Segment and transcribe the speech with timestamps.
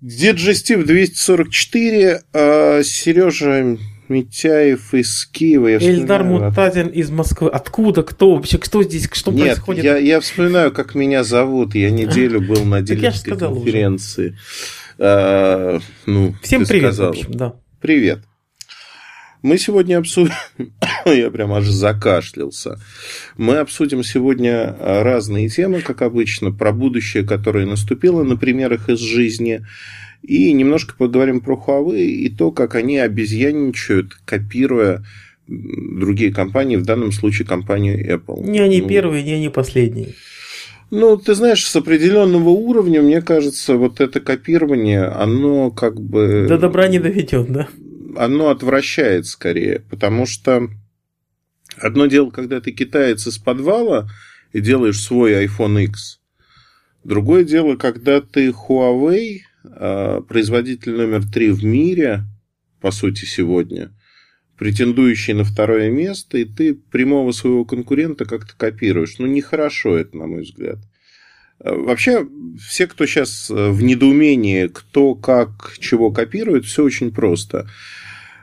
[0.00, 5.68] Диджестив 244, а Сережа Митяев из Киева.
[5.68, 7.48] Я Эльдар Мутазин из Москвы.
[7.48, 8.02] Откуда?
[8.02, 8.58] Кто вообще?
[8.58, 9.08] Кто здесь?
[9.12, 9.84] Что Нет, происходит?
[9.84, 11.74] Я, я вспоминаю, как меня зовут.
[11.74, 14.36] Я неделю был на дилерской конференции.
[14.98, 17.12] А, ну, Всем привет, сказал.
[17.12, 17.54] в общем, да.
[17.80, 18.20] Привет.
[19.42, 20.32] Мы сегодня обсудим...
[21.06, 22.80] Я прям аж закашлялся.
[23.36, 29.64] Мы обсудим сегодня разные темы, как обычно, про будущее, которое наступило на примерах из жизни,
[30.22, 35.04] и немножко поговорим про Huawei и то, как они обезьянничают, копируя
[35.46, 38.42] другие компании, в данном случае компанию Apple.
[38.48, 40.14] Не они ну, первые, не они последние.
[40.90, 46.46] Ну, ты знаешь, с определенного уровня, мне кажется, вот это копирование, оно как бы...
[46.48, 47.68] До добра не доведет, да?
[48.16, 50.68] Оно отвращает скорее, потому что
[51.76, 54.08] одно дело, когда ты китаец из подвала
[54.52, 56.20] и делаешь свой iPhone X.
[57.04, 62.24] Другое дело, когда ты Huawei, а, производитель номер три в мире,
[62.80, 63.92] по сути, сегодня,
[64.58, 69.18] претендующий на второе место, и ты прямого своего конкурента как-то копируешь.
[69.18, 70.78] Ну, нехорошо это, на мой взгляд.
[71.60, 72.26] А, вообще,
[72.60, 77.68] все, кто сейчас э, в недоумении, кто как чего копирует, все очень просто.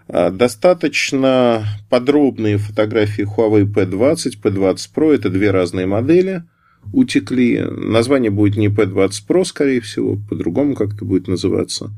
[0.08, 5.14] А, достаточно подробные фотографии Huawei P20, P20 Pro.
[5.14, 6.44] Это две разные модели
[6.92, 7.60] утекли.
[7.62, 11.92] Название будет не P20 Pro, скорее всего, по-другому как-то будет называться.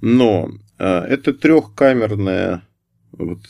[0.00, 2.62] Но а, это трехкамерная
[3.12, 3.40] вот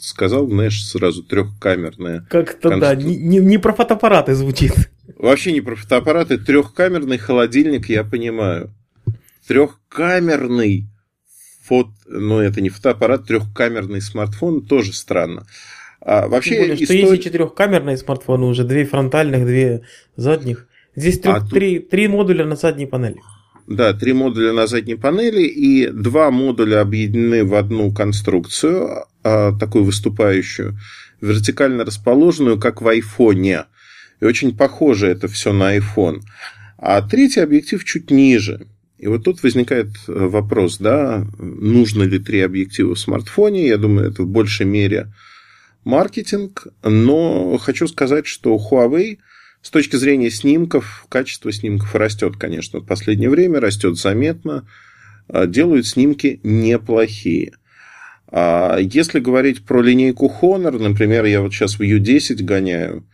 [0.00, 2.26] сказал, знаешь, сразу трехкамерная.
[2.28, 2.80] Как-то конструк...
[2.80, 4.72] да, не, не, не про фотоаппараты звучит.
[5.18, 6.38] Вообще не про фотоаппараты.
[6.38, 8.74] Трехкамерный холодильник, я понимаю.
[9.46, 10.88] Трехкамерный
[11.66, 11.88] фот...
[12.06, 15.46] Ну, это не фотоаппарат, трехкамерный смартфон тоже странно.
[16.00, 17.02] А вообще более, история...
[17.02, 19.82] что есть четырехкамерные смартфоны уже, две фронтальных, две
[20.16, 20.68] задних.
[20.94, 21.90] Здесь трех, а три, тут...
[21.90, 23.16] три модуля на задней панели.
[23.66, 29.84] Да, три модуля на задней панели, и два модуля объединены в одну конструкцию, а, такую
[29.84, 30.78] выступающую,
[31.20, 33.64] вертикально расположенную, как в айфоне.
[34.20, 36.20] И очень похоже это все на iPhone.
[36.78, 38.68] А третий объектив чуть ниже.
[38.98, 43.66] И вот тут возникает э, вопрос, да, нужно ли три объектива в смартфоне.
[43.66, 45.12] Я думаю, это в большей мере
[45.84, 49.18] маркетинг, но хочу сказать, что Huawei
[49.62, 54.66] с точки зрения снимков, качество снимков растет, конечно, в последнее время, растет заметно,
[55.28, 57.52] а, делают снимки неплохие.
[58.28, 63.04] А если говорить про линейку Honor, например, я вот сейчас в U10 гоняю,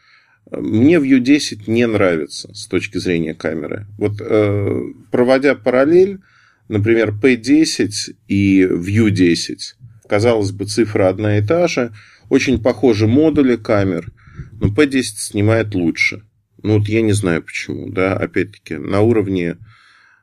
[0.52, 3.86] мне в U10 не нравится с точки зрения камеры.
[3.96, 6.20] Вот э, проводя параллель,
[6.68, 9.76] например, P10 и View 10,
[10.08, 11.92] казалось бы, цифра одна и та же,
[12.28, 14.12] очень похожи модули камер,
[14.60, 16.22] но P10 снимает лучше.
[16.62, 19.56] Ну вот я не знаю почему, да, опять-таки на уровне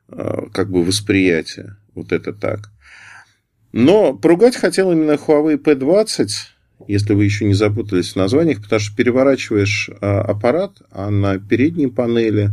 [0.08, 2.70] э, как бы восприятия, вот это так.
[3.72, 6.28] Но поругать хотел именно Huawei P20,
[6.88, 11.88] если вы еще не запутались в названиях, потому что переворачиваешь а, аппарат, а на передней
[11.88, 12.50] панели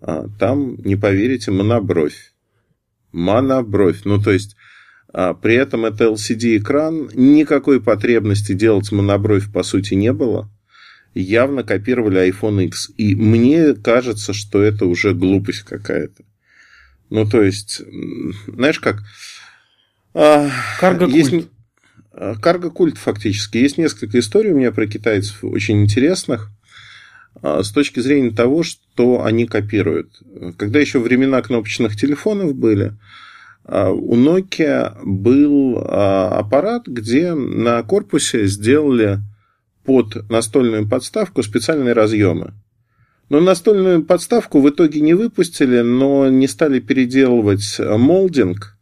[0.00, 2.32] а, там, не поверите, монобровь.
[3.12, 4.00] Монобровь.
[4.04, 4.56] Ну, то есть,
[5.12, 10.50] а, при этом это LCD-экран, никакой потребности делать монобровь, по сути, не было.
[11.14, 12.90] Явно копировали iPhone X.
[12.96, 16.22] И мне кажется, что это уже глупость какая-то.
[17.10, 17.82] Ну, то есть,
[18.46, 19.02] знаешь как...
[20.12, 21.14] Карго-культ.
[21.14, 21.48] Есть...
[22.40, 23.58] Карго-культ фактически.
[23.58, 26.50] Есть несколько историй у меня про китайцев очень интересных
[27.42, 30.20] с точки зрения того, что они копируют.
[30.58, 32.94] Когда еще времена кнопочных телефонов были,
[33.64, 39.20] а, у Nokia был а, аппарат, где на корпусе сделали
[39.84, 42.54] под настольную подставку специальные разъемы.
[43.28, 48.76] Но настольную подставку в итоге не выпустили, но не стали переделывать молдинг,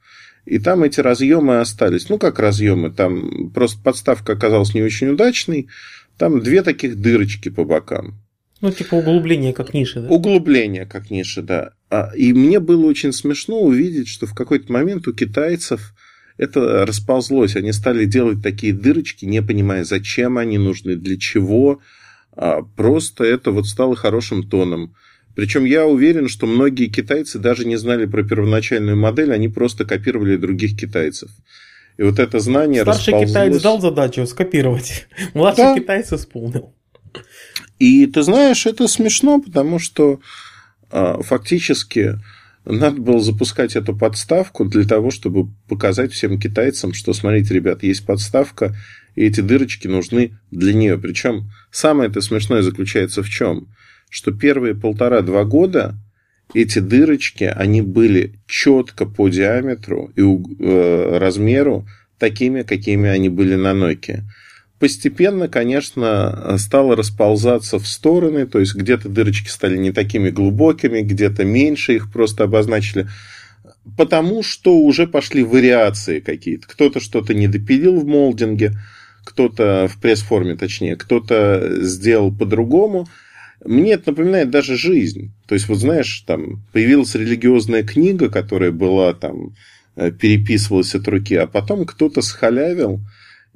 [0.49, 2.09] и там эти разъемы остались.
[2.09, 5.69] Ну, как разъемы, там просто подставка оказалась не очень удачной,
[6.17, 8.19] там две таких дырочки по бокам.
[8.61, 10.09] Ну, типа углубление, как ниши, да?
[10.09, 11.73] Углубление, как ниши, да.
[11.91, 15.95] А, и мне было очень смешно увидеть, что в какой-то момент у китайцев
[16.39, 17.55] это расползлось.
[17.55, 21.81] Они стали делать такие дырочки, не понимая, зачем они нужны, для чего.
[22.33, 24.95] А просто это вот стало хорошим тоном.
[25.39, 30.37] Причем я уверен, что многие китайцы даже не знали про первоначальную модель, они просто копировали
[30.37, 31.31] других китайцев.
[31.97, 33.31] И вот это знание Старший расползлось...
[33.31, 35.07] китаец дал задачу скопировать.
[35.35, 35.75] Младший да.
[35.77, 36.75] китаец исполнил.
[37.79, 40.19] И ты знаешь, это смешно, потому что
[40.91, 42.19] а, фактически
[42.65, 48.05] надо было запускать эту подставку для того, чтобы показать всем китайцам, что, смотрите, ребят, есть
[48.05, 48.75] подставка,
[49.15, 50.99] и эти дырочки нужны для нее.
[50.99, 53.69] Причем самое это смешное заключается в чем?
[54.11, 55.97] Что первые полтора-два года
[56.55, 61.87] эти дырочки, они были четко по диаметру и э, размеру
[62.19, 64.23] такими, какими они были на Nokia.
[64.79, 71.45] Постепенно, конечно, стало расползаться в стороны, то есть где-то дырочки стали не такими глубокими, где-то
[71.45, 73.09] меньше их просто обозначили,
[73.97, 76.69] потому что уже пошли вариации какие-то.
[76.69, 78.79] Кто-то что-то не допилил в молдинге,
[79.25, 83.07] кто-то в пресс-форме, точнее, кто-то сделал по-другому–
[83.65, 85.33] мне это напоминает даже жизнь.
[85.47, 89.55] То есть, вот знаешь, там появилась религиозная книга, которая была там,
[89.97, 93.01] э, переписывалась от руки, а потом кто-то схалявил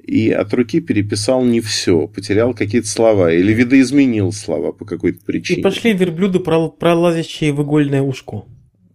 [0.03, 5.59] и от руки переписал не все, потерял какие-то слова или видоизменил слова по какой-то причине.
[5.59, 8.43] И пошли верблюды, пролазящие в игольное ушко.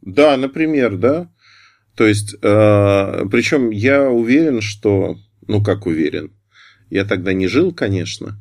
[0.02, 1.30] Да, например, да.
[1.96, 5.16] То есть, э, причем я уверен, что,
[5.46, 6.32] ну как уверен,
[6.90, 8.38] я тогда не жил, конечно,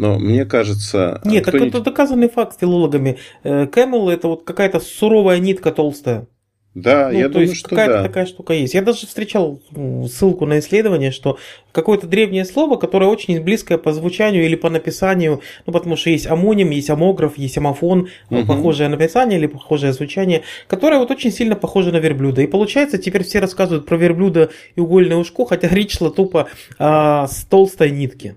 [0.00, 1.20] но мне кажется...
[1.24, 3.18] Нет, так это доказанный факт филологами.
[3.42, 6.26] Camel это вот какая-то суровая нитка толстая.
[6.74, 8.02] Да, ну, я то думаю, есть что какая-то да.
[8.04, 8.74] такая штука есть.
[8.74, 9.60] Я даже встречал
[10.08, 11.36] ссылку на исследование, что
[11.72, 16.28] какое-то древнее слово, которое очень близкое по звучанию или по написанию, ну потому что есть
[16.28, 18.46] амоним, есть амограф, есть амофон, угу.
[18.46, 22.42] похожее написание или похожее звучание, которое вот очень сильно похоже на верблюда.
[22.42, 26.48] И получается, теперь все рассказывают про верблюда и угольное ушко, хотя речь шла тупо
[26.78, 28.36] а, с толстой нитки.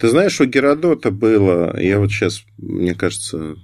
[0.00, 3.56] Ты знаешь, у Геродота было, я вот сейчас, мне кажется,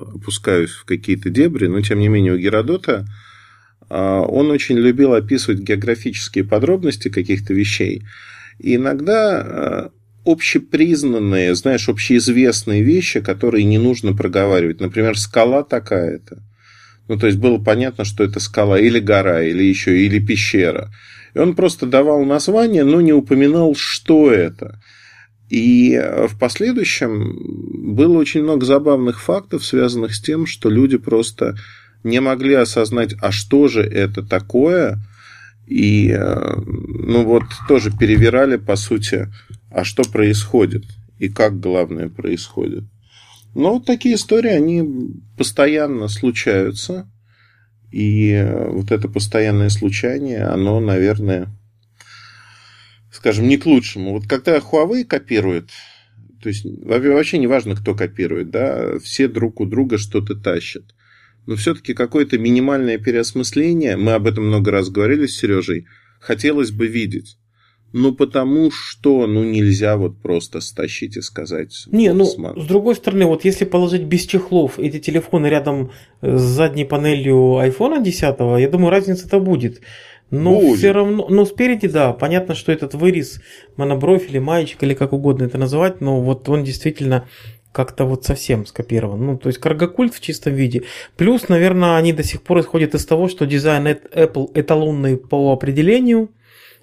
[0.00, 3.06] опускаюсь в какие-то дебри, но тем не менее у Геродота
[3.88, 8.02] а, он очень любил описывать географические подробности каких-то вещей.
[8.58, 9.90] И иногда а,
[10.24, 14.80] общепризнанные, знаешь, общеизвестные вещи, которые не нужно проговаривать.
[14.80, 16.42] Например, скала такая-то.
[17.06, 20.92] Ну, то есть было понятно, что это скала или гора, или еще, или пещера.
[21.34, 24.80] И он просто давал название, но не упоминал, что это.
[25.48, 31.56] И э, в последующем было очень много забавных фактов, связанных с тем, что люди просто
[32.04, 34.98] не могли осознать, а что же это такое,
[35.66, 39.28] и, э, ну вот, тоже перевирали, по сути,
[39.70, 40.84] а что происходит,
[41.18, 42.84] и как, главное, происходит.
[43.54, 47.10] Но вот такие истории, они постоянно случаются,
[47.90, 51.48] и э, вот это постоянное случание, оно, наверное,
[53.18, 54.12] скажем, не к лучшему.
[54.12, 55.70] Вот когда Huawei копирует,
[56.40, 60.84] то есть вообще не важно, кто копирует, да, все друг у друга что-то тащат.
[61.44, 65.86] Но все-таки какое-то минимальное переосмысление, мы об этом много раз говорили с Сережей,
[66.20, 67.38] хотелось бы видеть.
[67.92, 71.86] Ну, потому что, ну, нельзя вот просто стащить и сказать.
[71.90, 72.62] Не, ну, смарт.
[72.62, 78.04] с другой стороны, вот если положить без чехлов эти телефоны рядом с задней панелью iPhone
[78.04, 78.22] 10,
[78.60, 79.80] я думаю, разница-то будет.
[80.30, 80.78] Но Будет.
[80.78, 83.40] все равно, но спереди, да, понятно, что этот вырез,
[83.76, 87.26] монобровь или маечка, или как угодно это называть, но вот он действительно
[87.72, 89.24] как-то вот совсем скопирован.
[89.24, 90.82] Ну, то есть каргокульт в чистом виде.
[91.16, 96.30] Плюс, наверное, они до сих пор исходят из того, что дизайн Apple эталонный по определению.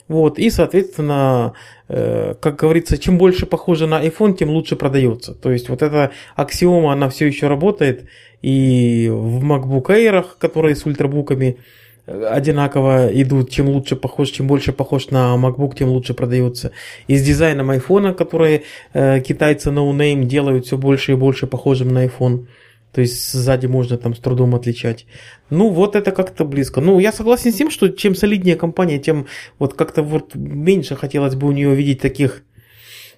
[0.07, 1.53] Вот, и, соответственно,
[1.87, 5.33] э, как говорится, чем больше похоже на iPhone, тем лучше продается.
[5.33, 8.05] То есть вот эта аксиома, она все еще работает
[8.43, 11.57] и в MacBook Air, которые с ультрабуками,
[12.05, 13.49] одинаково идут.
[13.49, 16.71] Чем лучше похож, чем больше похож на MacBook, тем лучше продается.
[17.07, 18.63] И с дизайном iPhone, который
[18.93, 22.47] э, китайцы No Name делают все больше и больше похожим на iPhone.
[22.91, 25.05] То есть сзади можно там с трудом отличать.
[25.49, 26.79] Ну, вот это как-то близко.
[26.79, 29.25] Ну, я согласен с тем, что чем солиднее компания, тем
[29.59, 32.43] вот как-то вот меньше хотелось бы у нее видеть таких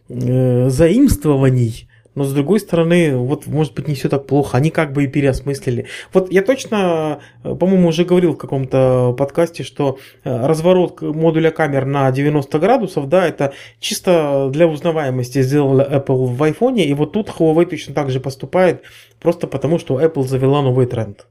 [0.09, 4.91] э, заимствований но с другой стороны, вот может быть не все так плохо, они как
[4.91, 5.85] бы и переосмыслили.
[6.11, 11.85] Вот я точно, э, по-моему, уже говорил в каком-то подкасте, что э, разворот модуля камер
[11.85, 17.29] на 90 градусов, да, это чисто для узнаваемости сделал Apple в iPhone, и вот тут
[17.29, 18.81] Huawei точно так же поступает,
[19.19, 21.27] просто потому что Apple завела новый тренд.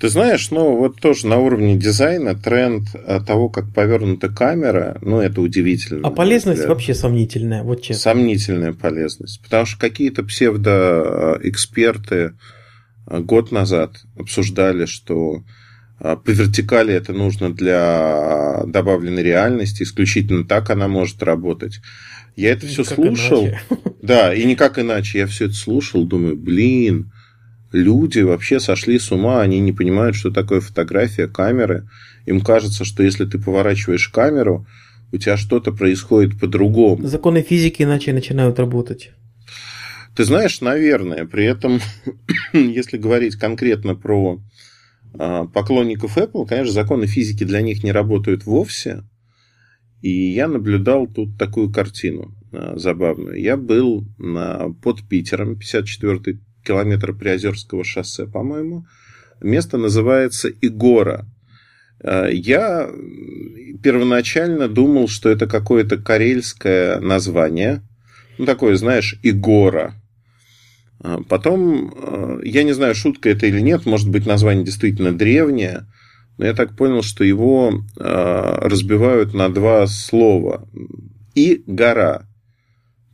[0.00, 5.20] Ты знаешь, ну вот тоже на уровне дизайна тренд э, того, как повернута камера, ну
[5.20, 6.08] это удивительно.
[6.08, 8.12] А полезность вообще сомнительная, вот честно.
[8.12, 9.42] Сомнительная полезность.
[9.42, 12.32] Потому что какие-то псевдоэксперты
[13.06, 15.44] э, год назад обсуждали, что
[16.00, 21.82] э, по вертикали это нужно для добавленной реальности, исключительно так она может работать.
[22.36, 23.48] Я это все слушал.
[23.48, 23.60] Иначе.
[24.02, 25.18] Да, и никак иначе.
[25.18, 27.12] Я все это слушал, думаю, блин,
[27.72, 31.88] люди вообще сошли с ума, они не понимают, что такое фотография, камеры.
[32.26, 34.66] Им кажется, что если ты поворачиваешь камеру,
[35.12, 37.06] у тебя что-то происходит по-другому.
[37.06, 39.10] Законы физики иначе начинают работать.
[40.16, 41.80] Ты знаешь, наверное, при этом,
[42.52, 44.40] если говорить конкретно про
[45.18, 49.04] а, поклонников Apple, конечно, законы физики для них не работают вовсе.
[50.02, 53.40] И я наблюдал тут такую картину а, забавную.
[53.40, 54.04] Я был
[54.82, 58.86] под Питером, 54-й километра Приозерского шоссе, по-моему.
[59.40, 61.26] Место называется Игора.
[62.02, 62.90] Э, я
[63.82, 67.82] первоначально думал, что это какое-то карельское название.
[68.38, 69.94] Ну, такое, знаешь, Игора.
[71.02, 75.86] Э, потом, э, я не знаю, шутка это или нет, может быть, название действительно древнее,
[76.38, 80.66] но я так понял, что его разбивают на два слова.
[81.34, 82.22] И гора.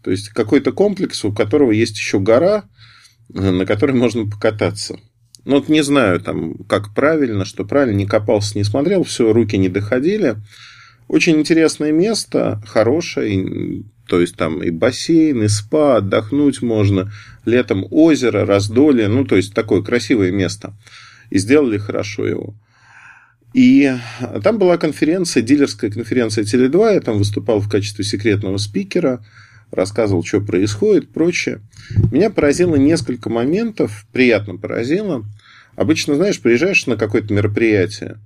[0.04, 2.66] То есть какой-то комплекс, у которого есть еще гора,
[3.28, 4.98] на которой можно покататься.
[5.44, 9.56] Ну, вот не знаю, там, как правильно, что правильно, не копался, не смотрел, все, руки
[9.56, 10.36] не доходили.
[11.08, 17.12] Очень интересное место, хорошее, то есть там и бассейн, и спа, отдохнуть можно,
[17.44, 20.76] летом озеро, раздолье, ну, то есть такое красивое место.
[21.30, 22.54] И сделали хорошо его.
[23.54, 23.90] И
[24.42, 29.24] там была конференция, дилерская конференция Теле2, я там выступал в качестве секретного спикера,
[29.70, 31.60] рассказывал, что происходит, прочее.
[32.12, 35.24] Меня поразило несколько моментов, приятно поразило.
[35.74, 38.18] Обычно, знаешь, приезжаешь на какое-то мероприятие,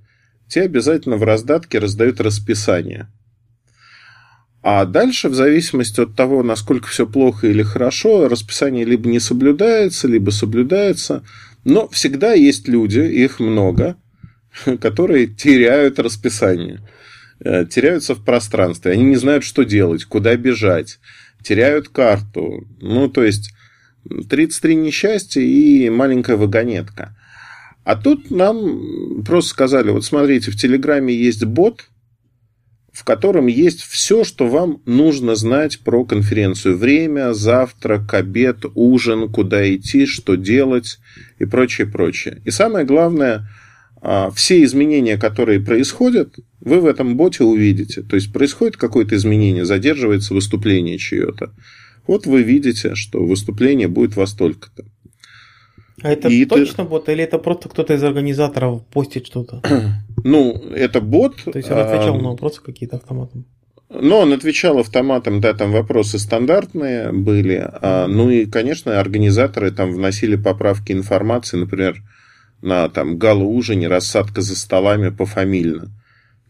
[0.49, 3.09] тебе обязательно в раздатке раздают расписание.
[4.63, 10.07] А дальше, в зависимости от того, насколько все плохо или хорошо, расписание либо не соблюдается,
[10.07, 11.25] либо соблюдается.
[11.65, 13.97] Но всегда есть люди, их много,
[14.81, 16.81] которые теряют расписание,
[17.43, 20.99] э, теряются в пространстве, они не знают, что делать, куда бежать,
[21.43, 22.67] теряют карту.
[22.81, 23.53] Ну, то есть
[24.29, 27.17] 33 несчастья и маленькая вагонетка.
[27.85, 31.89] А тут нам просто сказали, вот смотрите, в Телеграме есть бот,
[32.93, 36.77] в котором есть все, что вам нужно знать про конференцию.
[36.77, 40.99] Время, завтрак, обед, ужин, куда идти, что делать
[41.39, 42.43] и прочее, прочее.
[42.45, 43.49] И самое главное,
[44.35, 48.03] все изменения, которые происходят, вы в этом боте увидите.
[48.03, 51.53] То есть происходит какое-то изменение, задерживается выступление чье-то.
[52.07, 54.85] Вот вы видите, что выступление будет во столько-то.
[56.03, 56.91] А это и точно ты...
[56.91, 59.63] бот или это просто кто-то из организаторов постит что-то?
[60.23, 61.37] Ну, это бот.
[61.45, 62.19] То есть он отвечал а...
[62.21, 63.47] на вопросы какие-то автоматом?
[63.89, 67.67] Ну, он отвечал автоматом, да, там вопросы стандартные были.
[67.81, 72.03] А, ну и, конечно, организаторы там вносили поправки информации, например,
[72.63, 75.91] на там гала-ужине, рассадка за столами пофамильно.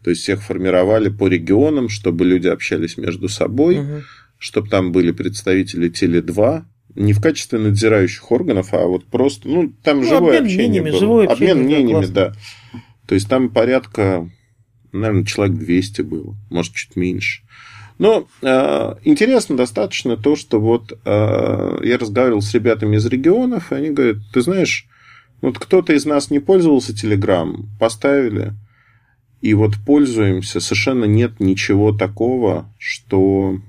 [0.03, 4.01] То есть всех формировали по регионам, чтобы люди общались между собой, угу.
[4.37, 6.63] чтобы там были представители Теле2,
[6.95, 10.89] не в качестве надзирающих органов, а вот просто, ну, там ну, живое обмен общение мнениями,
[10.89, 10.99] было.
[10.99, 12.33] Живое общение, обмен мнениями, да.
[13.07, 14.29] То есть там порядка,
[14.91, 17.43] наверное, человек 200 было, может, чуть меньше.
[17.97, 23.75] Но э, интересно достаточно то, что вот э, я разговаривал с ребятами из регионов, и
[23.75, 24.87] они говорят, ты знаешь,
[25.41, 28.53] вот кто-то из нас не пользовался Telegram, поставили,
[29.41, 33.59] и вот пользуемся, совершенно нет ничего такого, что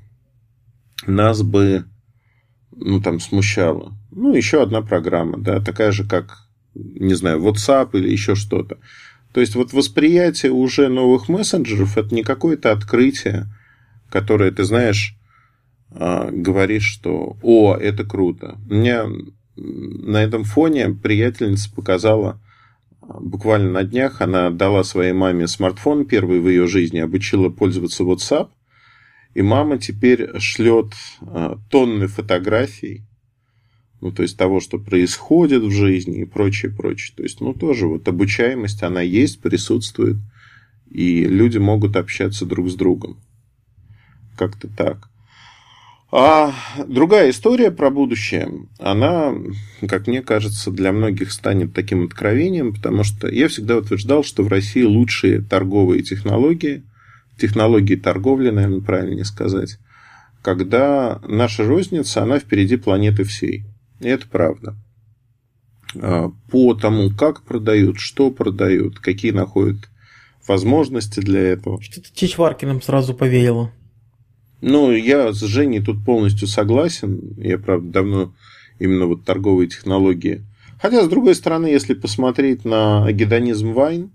[1.06, 1.86] нас бы
[2.76, 3.96] ну, там, смущало.
[4.10, 8.78] Ну, еще одна программа, да, такая же, как, не знаю, WhatsApp или еще что-то.
[9.32, 13.46] То есть, вот восприятие уже новых мессенджеров– это не какое-то открытие,
[14.10, 15.16] которое, ты знаешь,
[15.90, 18.58] а, говоришь, что «О, это круто».
[18.68, 19.06] У меня
[19.56, 22.40] на этом фоне приятельница показала
[23.00, 28.04] а, буквально на днях, она дала своей маме смартфон первый в ее жизни, обучила пользоваться
[28.04, 28.48] WhatsApp–
[29.34, 30.92] и мама теперь шлет
[31.22, 33.02] а, тонны фотографий,
[34.00, 37.14] ну, то есть того, что происходит в жизни и прочее, прочее.
[37.16, 40.16] То есть, ну, тоже вот обучаемость, она есть, присутствует,
[40.90, 43.20] и люди могут общаться друг с другом.
[44.36, 45.08] Как-то так.
[46.14, 46.54] А
[46.86, 49.34] другая история про будущее, она,
[49.88, 54.48] как мне кажется, для многих станет таким откровением, потому что я всегда утверждал, что в
[54.48, 56.84] России лучшие торговые технологии–
[57.42, 59.78] технологии торговли, наверное, правильнее сказать,
[60.42, 63.64] когда наша розница, она впереди планеты всей.
[64.00, 64.76] И это правда.
[66.00, 69.88] А, по тому, как продают, что продают, какие находят
[70.46, 71.80] возможности для этого.
[71.82, 73.72] Что-то Чичваркиным сразу повеяло.
[74.62, 77.34] Ну, я с Женей тут полностью согласен.
[77.36, 78.34] Я, правда, давно
[78.78, 80.42] именно вот торговые технологии.
[80.80, 84.12] Хотя, с другой стороны, если посмотреть на гедонизм Вайн,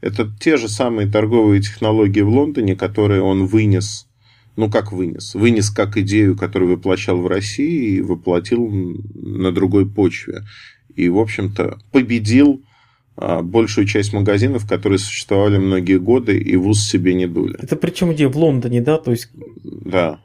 [0.00, 4.08] это те же самые торговые технологии в Лондоне, которые он вынес,
[4.56, 10.42] ну как вынес, вынес как идею, которую воплощал в России и воплотил на другой почве.
[10.96, 12.62] И, в общем-то, победил
[13.16, 17.56] большую часть магазинов, которые существовали многие годы и вуз себе не дули.
[17.58, 18.28] Это причем где?
[18.28, 18.98] В Лондоне, да?
[18.98, 19.30] То есть...
[19.64, 20.20] Да.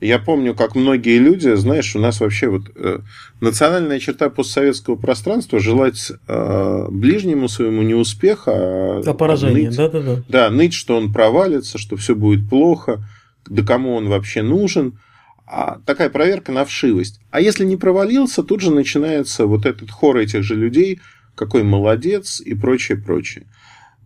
[0.00, 3.00] Я помню, как многие люди, знаешь, у нас вообще вот э,
[3.40, 10.00] национальная черта постсоветского пространства желать э, ближнему своему не успеха, а, а поражение, да, да,
[10.00, 10.22] да.
[10.28, 13.02] Да, ныть, что он провалится, что все будет плохо,
[13.48, 15.00] да кому он вообще нужен.
[15.46, 17.20] А такая проверка на вшивость.
[17.30, 21.00] А если не провалился, тут же начинается вот этот хор этих же людей,
[21.38, 23.46] какой молодец и прочее, прочее.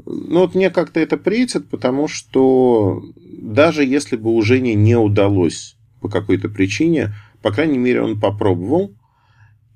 [0.04, 5.76] Ну вот мне как-то это претит, потому что даже если бы у Жени не удалось
[6.00, 8.94] по какой-то причине, по крайней мере, он попробовал,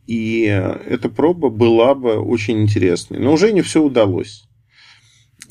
[0.06, 3.18] и эта проба была бы очень интересной.
[3.18, 4.44] Но уже не все удалось.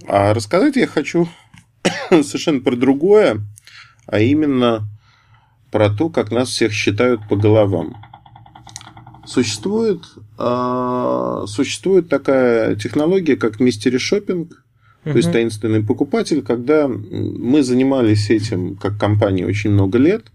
[0.08, 1.28] А рассказать я хочу
[2.10, 3.42] совершенно про другое,
[4.06, 4.88] а именно
[5.72, 7.98] про то, как нас всех считают по головам.
[9.26, 10.04] Существует,
[10.38, 14.64] э, существует такая технология, как мистери шопинг,
[15.04, 20.26] то есть таинственный покупатель, когда мы занимались этим как компания очень много лет,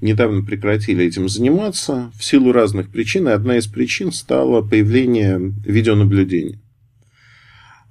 [0.00, 6.60] недавно прекратили этим заниматься в силу разных причин, и одна из причин стала появление видеонаблюдения.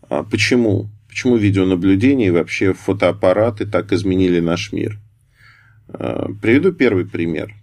[0.09, 0.89] А почему?
[1.09, 4.99] Почему видеонаблюдение и вообще фотоаппараты так изменили наш мир?
[5.89, 7.53] А, приведу первый пример.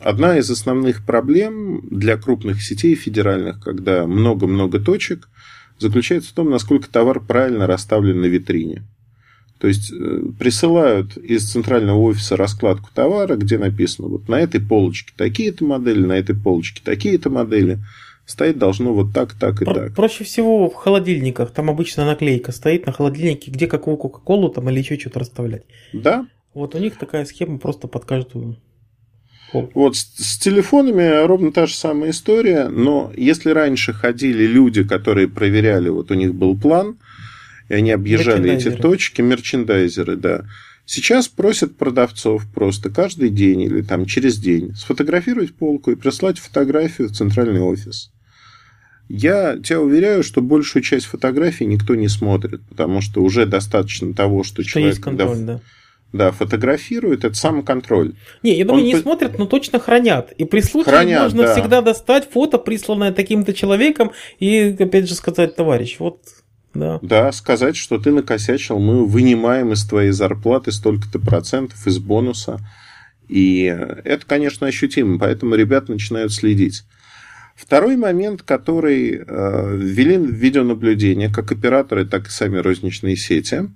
[0.00, 5.28] Одна из основных проблем для крупных сетей федеральных, когда много-много точек,
[5.78, 8.82] заключается в том, насколько товар правильно расставлен на витрине.
[9.58, 15.12] То есть э, присылают из центрального офиса раскладку товара, где написано вот на этой полочке
[15.16, 17.78] такие-то модели, на этой полочке такие-то модели.
[18.26, 19.94] Стоит должно вот так, так и Про- так.
[19.94, 21.52] Проще всего в холодильниках.
[21.52, 25.64] Там обычно наклейка стоит на холодильнике, где какую Кока-Колу там или еще что-то расставлять.
[25.94, 26.26] Да.
[26.52, 28.58] Вот у них такая схема просто под каждую
[29.74, 35.28] вот с, с телефонами ровно та же самая история, но если раньше ходили люди, которые
[35.28, 36.96] проверяли, вот у них был план,
[37.68, 40.44] и они объезжали эти точки, мерчендайзеры, да.
[40.84, 47.08] Сейчас просят продавцов просто каждый день или там через день сфотографировать полку и прислать фотографию
[47.08, 48.12] в центральный офис.
[49.08, 54.44] Я тебя уверяю, что большую часть фотографий никто не смотрит, потому что уже достаточно того,
[54.44, 54.94] что, что человек...
[54.94, 55.60] Есть контроль, да.
[56.12, 58.14] Да, фотографирует, это самоконтроль.
[58.42, 60.32] Не, я думаю, Он не смотрят, но точно хранят.
[60.32, 61.52] И при случае хранят, можно да.
[61.52, 66.20] всегда достать фото, присланное таким-то человеком, и опять же сказать, товарищ, вот
[66.76, 66.98] да.
[67.02, 72.60] Да, сказать, что ты накосячил, мы вынимаем из твоей зарплаты столько-то процентов из бонуса.
[73.28, 76.84] И это, конечно, ощутимо, поэтому ребят начинают следить.
[77.56, 83.70] Второй момент, который э, ввели в видеонаблюдение, как операторы, так и сами розничные сети.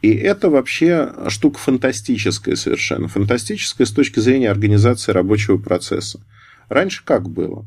[0.00, 3.08] И это вообще штука фантастическая совершенно.
[3.08, 6.20] Фантастическая с точки зрения организации рабочего процесса.
[6.68, 7.66] Раньше как было?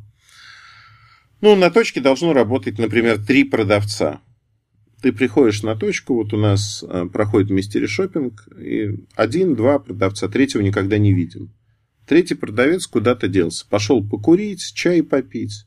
[1.42, 4.22] Ну, на точке должно работать, например, три продавца.
[5.02, 10.62] Ты приходишь на точку, вот у нас э, проходит мистери шопинг, и один-два продавца, третьего
[10.62, 11.52] никогда не видим.
[12.06, 13.66] Третий продавец куда-то делся.
[13.68, 15.66] Пошел покурить, чай попить.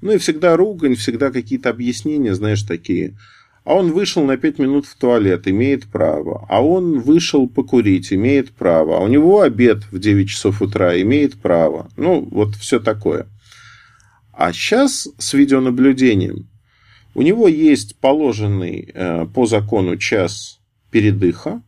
[0.00, 3.18] Ну и всегда ругань, всегда какие-то объяснения, знаешь, такие.
[3.64, 6.44] А он вышел на пять минут в туалет, имеет право.
[6.48, 8.98] А он вышел покурить, имеет право.
[8.98, 11.88] А у него обед в 9 часов утра, имеет право.
[11.96, 13.28] Ну, вот все такое.
[14.32, 16.48] А сейчас с видеонаблюдением
[17.14, 20.58] у него есть положенный э, по закону час
[20.90, 21.62] передыха,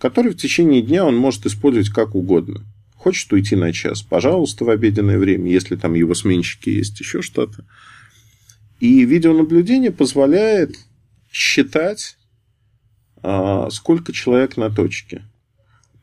[0.00, 2.62] который в течение дня он может использовать как угодно.
[2.96, 7.64] Хочет уйти на час, пожалуйста, в обеденное время, если там его сменщики есть, еще что-то.
[8.80, 10.76] И видеонаблюдение позволяет
[11.36, 12.16] считать,
[13.22, 15.22] а, сколько человек на точке.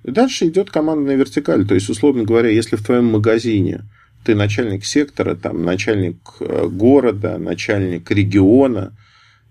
[0.03, 1.65] И дальше идет командная вертикаль.
[1.65, 3.81] То есть, условно говоря, если в твоем магазине
[4.23, 8.95] ты начальник сектора, там, начальник э, города, начальник региона.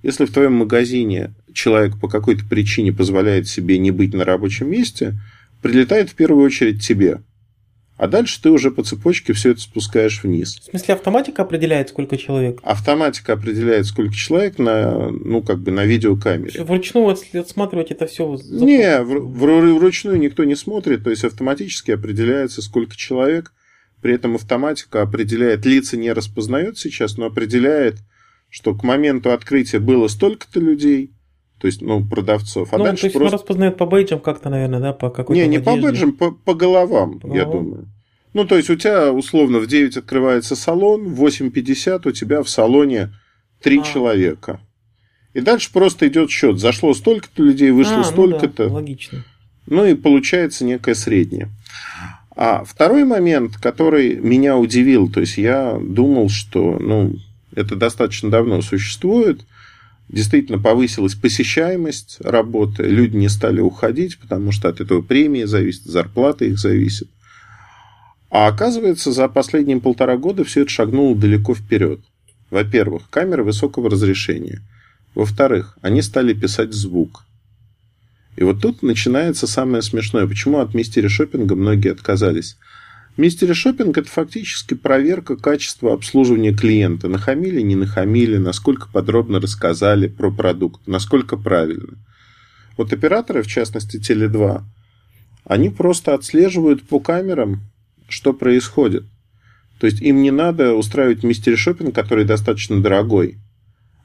[0.04, 5.18] Если в твоем магазине человек по какой-то причине позволяет себе не быть на рабочем месте,
[5.62, 7.22] прилетает в первую очередь тебе.
[7.96, 10.58] А дальше ты уже по цепочке все это спускаешь вниз.
[10.58, 12.58] В смысле, автоматика определяет, сколько человек?
[12.62, 16.64] Автоматика определяет, сколько человек на, ну, как бы на видеокамере.
[16.64, 18.38] Вручную отсматривать это все?
[18.44, 23.52] Не, вручную никто не смотрит, то есть автоматически определяется, сколько человек–
[24.02, 27.98] при этом автоматика определяет, лица не распознает сейчас, но определяет,
[28.50, 31.12] что к моменту открытия было столько-то людей,
[31.62, 32.74] то есть, ну, продавцов.
[32.74, 33.36] А ну, дальше то есть просто...
[33.36, 35.80] распознает по бейджам как-то, наверное, да, по какой-то Не, не одежде.
[35.80, 37.64] по бейджам, по, по головам, по я головам?
[37.64, 37.88] думаю.
[38.34, 42.48] Ну, то есть, у тебя, условно, в 9 открывается салон, в 8.50 у тебя в
[42.48, 43.12] салоне
[43.62, 43.82] 3 а.
[43.84, 44.60] человека.
[45.34, 46.58] И дальше просто идет счет.
[46.58, 48.64] Зашло столько-то людей, вышло а, столько-то.
[48.64, 49.24] Ну да, логично.
[49.68, 51.48] Ну и получается некое среднее.
[52.34, 57.14] А второй момент, который меня удивил, то есть я думал, что ну,
[57.54, 59.42] это достаточно давно существует,
[60.08, 66.44] действительно повысилась посещаемость работы, люди не стали уходить, потому что от этого премии зависит, зарплата
[66.44, 67.08] их зависит.
[68.30, 72.00] А оказывается, за последние полтора года все это шагнуло далеко вперед.
[72.50, 74.62] Во-первых, камеры высокого разрешения.
[75.14, 77.24] Во-вторых, они стали писать звук.
[78.36, 80.26] И вот тут начинается самое смешное.
[80.26, 82.56] Почему от мистери шопинга многие отказались?
[83.18, 87.08] Мистери шопинг это фактически проверка качества обслуживания клиента.
[87.08, 91.98] Нахамили, не нахамили, насколько подробно рассказали про продукт, насколько правильно.
[92.78, 94.62] Вот операторы, в частности Теле2,
[95.44, 97.60] они просто отслеживают по камерам,
[98.08, 99.04] что происходит.
[99.78, 103.38] То есть им не надо устраивать мистери шопинг, который достаточно дорогой.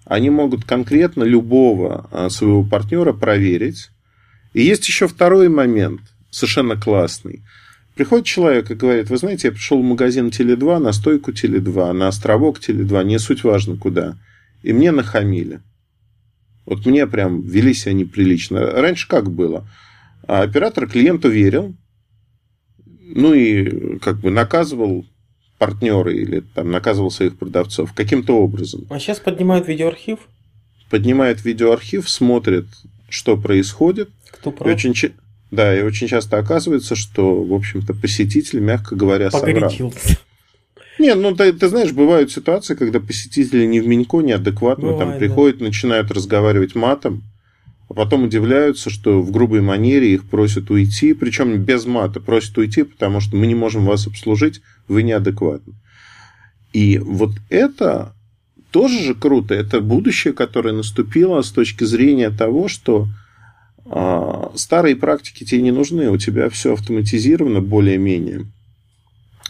[0.04, 3.90] Они могут конкретно любого а, своего партнера проверить.
[4.54, 7.44] И есть еще второй момент, совершенно классный.
[7.98, 12.10] Приходит человек и говорит, вы знаете, я пришел в магазин Теле2, на стойку Теле2, на
[12.10, 14.16] островок Теле2, не суть важно куда.
[14.62, 15.62] И мне нахамили.
[16.68, 18.60] Вот мне прям вели себя неприлично.
[18.60, 19.68] Раньше как было?
[20.28, 21.76] А оператор клиенту верил,
[22.86, 25.04] ну и как бы наказывал
[25.58, 28.86] партнеры или там наказывал своих продавцов каким-то образом.
[28.92, 30.20] А сейчас поднимают видеоархив?
[30.92, 32.68] Поднимает видеоархив, смотрит,
[33.10, 34.12] что происходит.
[34.30, 34.70] Кто прав?
[34.70, 34.94] И очень,
[35.52, 40.00] да, и очень часто оказывается, что, в общем-то, посетитель, мягко говоря, Погорячился.
[40.00, 40.18] соврал.
[41.00, 45.20] Не, ну ты, ты знаешь, бывают ситуации, когда посетители не в Минько, неадекватно Бывает, там
[45.20, 47.24] приходят, начинают разговаривать матом,
[47.90, 52.84] а потом удивляются, что в грубой манере их просят уйти, причем без мата, просят уйти,
[52.84, 55.74] потому что мы не можем вас обслужить, вы неадекватны.
[56.74, 58.14] И вот это
[58.72, 63.08] тоже же круто, это будущее, которое наступило с точки зрения того, что
[64.56, 68.46] старые практики тебе не нужны, у тебя все автоматизировано более-менее,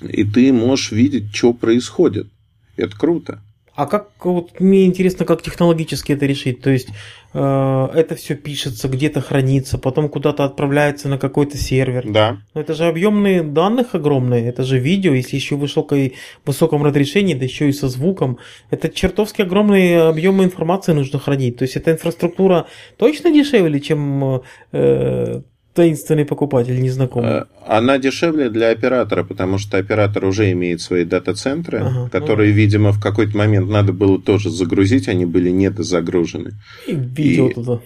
[0.02, 2.28] и ты можешь видеть, что происходит.
[2.76, 3.42] Это круто.
[3.78, 6.62] А как вот мне интересно, как технологически это решить?
[6.62, 6.90] То есть
[7.36, 12.04] э, это все пишется, где-то хранится, потом куда-то отправляется на какой-то сервер.
[12.12, 12.40] Да.
[12.56, 17.36] Но это же объемные данных огромные, это же видео, если еще в высокой, высоком разрешении,
[17.36, 18.40] да еще и со звуком.
[18.72, 21.58] Это чертовски огромные объемы информации нужно хранить.
[21.58, 22.66] То есть эта инфраструктура
[22.98, 25.42] точно дешевле, чем э,
[25.78, 27.30] таинственный покупатель, незнакомый.
[27.30, 32.56] Э, она дешевле для оператора, потому что оператор уже имеет свои дата-центры, ага, которые, ну...
[32.56, 36.54] видимо, в какой-то момент надо было тоже загрузить, они были недозагружены.
[36.88, 37.82] И видео и, туда.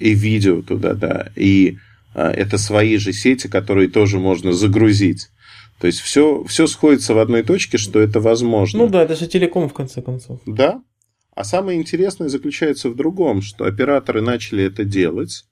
[0.00, 1.28] И видео туда, да.
[1.36, 1.78] И
[2.14, 5.28] а, это свои же сети, которые тоже можно загрузить.
[5.78, 8.80] То есть все, все сходится в одной точке, что это возможно.
[8.80, 10.40] Ну да, это же телеком в конце концов.
[10.46, 10.82] Да.
[11.36, 15.44] А самое интересное заключается в другом, что операторы начали это делать,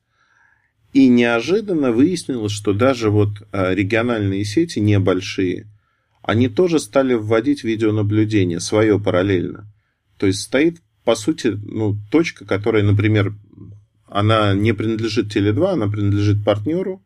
[0.95, 5.67] и неожиданно выяснилось, что даже вот а, региональные сети небольшие,
[6.23, 9.67] они тоже стали вводить видеонаблюдение свое параллельно.
[10.19, 13.35] То есть стоит, по сути, ну, точка, которая, например,
[14.07, 17.03] она не принадлежит Теле2, она принадлежит партнеру,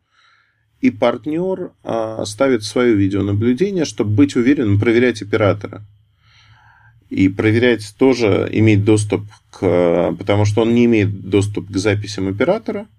[0.81, 5.83] и партнер а, ставит свое видеонаблюдение, чтобы быть уверенным, проверять оператора.
[7.09, 10.15] И проверять тоже иметь доступ к...
[10.15, 12.85] Потому что он не имеет доступ к записям оператора–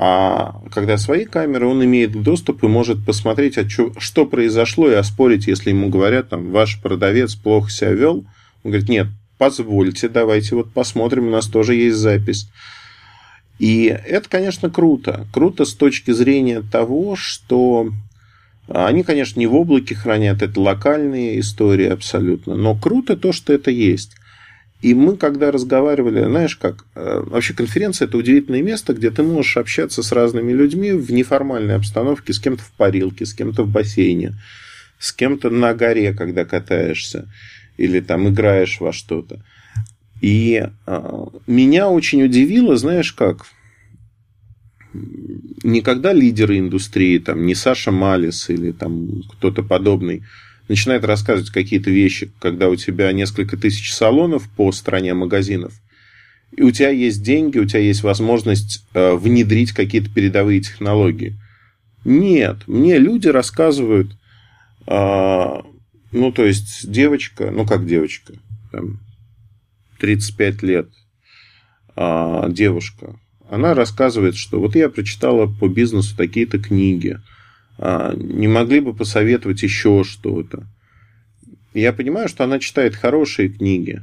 [0.00, 4.94] а когда свои камеры, он имеет доступ и может посмотреть, а что, что произошло, и
[4.94, 8.18] оспорить, если ему говорят, там, ваш продавец плохо себя вел.
[8.62, 9.08] Он говорит, нет,
[9.38, 12.48] позвольте, давайте вот посмотрим, у нас тоже есть запись.
[13.58, 15.26] И это, конечно, круто.
[15.32, 17.90] Круто с точки зрения того, что
[18.68, 23.72] они, конечно, не в облаке хранят, это локальные истории абсолютно, но круто то, что это
[23.72, 24.12] есть.
[24.80, 29.56] И мы, когда разговаривали, знаешь как, э, вообще конференция– это удивительное место, где ты можешь
[29.56, 34.34] общаться с разными людьми в неформальной обстановке, с кем-то в парилке, с кем-то в бассейне,
[35.00, 37.28] с кем-то на горе, когда катаешься,
[37.76, 39.44] или там играешь во что-то.
[40.20, 43.46] И э, меня очень удивило, знаешь как,
[45.62, 50.22] никогда лидеры индустрии, там, не Саша Малис или там кто-то подобный,
[50.68, 55.72] начинает рассказывать какие-то вещи, когда у тебя несколько тысяч салонов по стране магазинов,
[56.56, 61.36] и у тебя есть деньги, у тебя есть возможность э, внедрить какие-то передовые технологии.
[62.04, 64.12] Нет, мне люди рассказывают,
[64.86, 65.46] э,
[66.12, 68.34] ну, то есть девочка, ну, как девочка,
[68.72, 69.00] там,
[69.98, 70.88] 35 лет,
[71.96, 73.18] э, девушка,
[73.50, 77.18] она рассказывает, что вот я прочитала по бизнесу такие-то книги,
[77.78, 80.66] не могли бы посоветовать еще что-то.
[81.74, 84.02] Я понимаю, что она читает хорошие книги.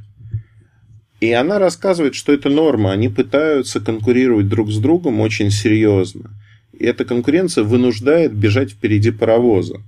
[1.20, 2.92] И она рассказывает, что это норма.
[2.92, 6.32] Они пытаются конкурировать друг с другом очень серьезно.
[6.78, 9.82] И эта конкуренция вынуждает бежать впереди паровоза.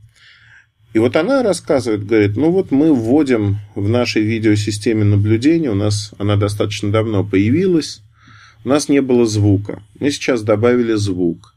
[0.93, 6.13] И вот она рассказывает, говорит, ну вот мы вводим в нашей видеосистеме наблюдения, у нас
[6.17, 8.02] она достаточно давно появилась,
[8.63, 9.84] у нас не было звука.
[10.00, 11.54] Мы сейчас добавили звук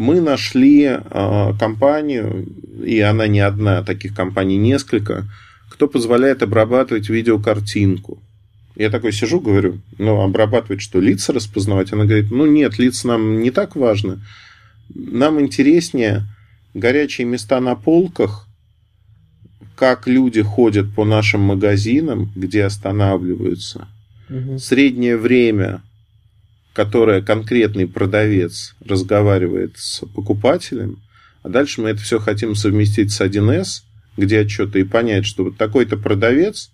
[0.00, 2.46] мы нашли э, компанию,
[2.82, 5.28] и она не одна, таких компаний несколько,
[5.68, 8.18] кто позволяет обрабатывать видеокартинку.
[8.76, 11.92] Я такой сижу, говорю, ну, обрабатывать что, лица распознавать?
[11.92, 14.24] Она говорит, ну, нет, лица нам не так важно.
[14.88, 16.22] Нам интереснее
[16.72, 18.48] горячие места на полках,
[19.76, 23.86] как люди ходят по нашим магазинам, где останавливаются,
[24.30, 24.58] угу.
[24.58, 25.82] среднее время,
[26.72, 31.02] которое конкретный продавец разговаривает с покупателем,
[31.42, 33.82] а дальше мы это все хотим совместить с 1С,
[34.16, 36.70] где отчеты, и понять, что вот такой-то продавец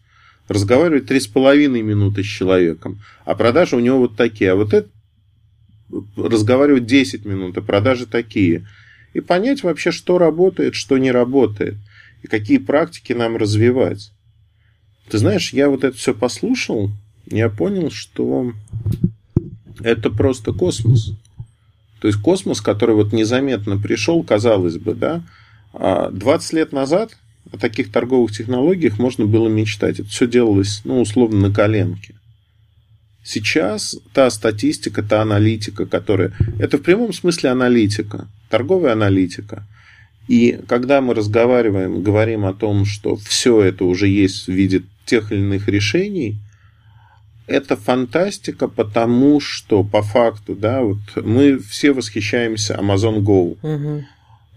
[0.49, 4.89] разговаривает 3,5 минуты с человеком, а продажи у него вот такие, а вот это
[6.17, 8.67] разговаривает 10 минут, а продажи такие.
[9.15, 11.77] И понять вообще, что работает, что не работает,
[12.23, 14.13] и какие практики нам развивать.
[15.09, 16.91] Ты знаешь, я вот это все послушал,
[17.27, 18.53] я понял, что
[19.83, 21.13] это просто космос.
[22.01, 25.23] То есть космос, который вот незаметно пришел, казалось бы, да,
[25.73, 27.17] 20 а лет назад
[27.53, 30.01] о таких торговых технологиях можно было мечтать.
[30.01, 32.15] Это все делалось, ну, условно, на коленке.
[33.25, 36.33] Сейчас та статистика, та аналитика, которая...
[36.61, 39.65] Это в прямом смысле аналитика, торговая аналитика.
[40.29, 45.33] И когда мы разговариваем, говорим о том, что все это уже есть в виде тех
[45.33, 46.37] или иных решений,
[47.47, 53.57] это фантастика, потому что по факту, да, вот мы все восхищаемся Amazon Go.
[53.63, 54.05] Угу.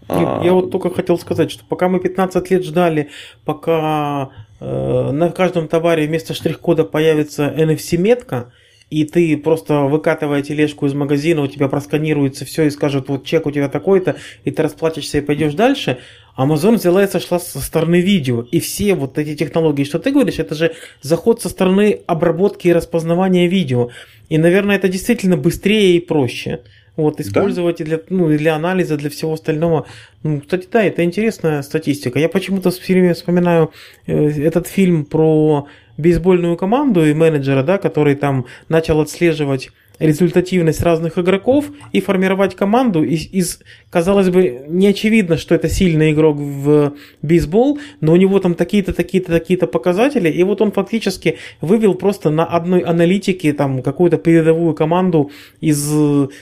[0.07, 0.41] А...
[0.43, 3.09] Я вот только хотел сказать, что пока мы 15 лет ждали,
[3.45, 8.51] пока э, на каждом товаре вместо штрих-кода появится NFC-метка,
[8.89, 13.45] и ты просто выкатывая тележку из магазина, у тебя просканируется все и скажет, вот чек
[13.45, 15.99] у тебя такой-то, и ты расплатишься и пойдешь дальше.
[16.39, 18.45] Amazon взяла и сошла со стороны видео.
[18.49, 22.73] И все вот эти технологии, что ты говоришь, это же заход со стороны обработки и
[22.73, 23.89] распознавания видео.
[24.29, 26.61] И, наверное, это действительно быстрее и проще.
[26.95, 27.83] Вот, использовать да?
[27.83, 29.85] и для, ну, и для анализа, для всего остального.
[30.23, 32.19] Ну, кстати, да, это интересная статистика.
[32.19, 33.71] Я почему-то все время вспоминаю
[34.05, 41.17] э, этот фильм про бейсбольную команду и менеджера, да, который там начал отслеживать результативность разных
[41.17, 43.59] игроков и формировать команду из, из,
[43.89, 48.93] казалось бы, не очевидно, что это сильный игрок в бейсбол, но у него там такие-то,
[48.93, 54.73] такие-то, такие-то показатели, и вот он фактически вывел просто на одной аналитике там какую-то передовую
[54.73, 55.91] команду из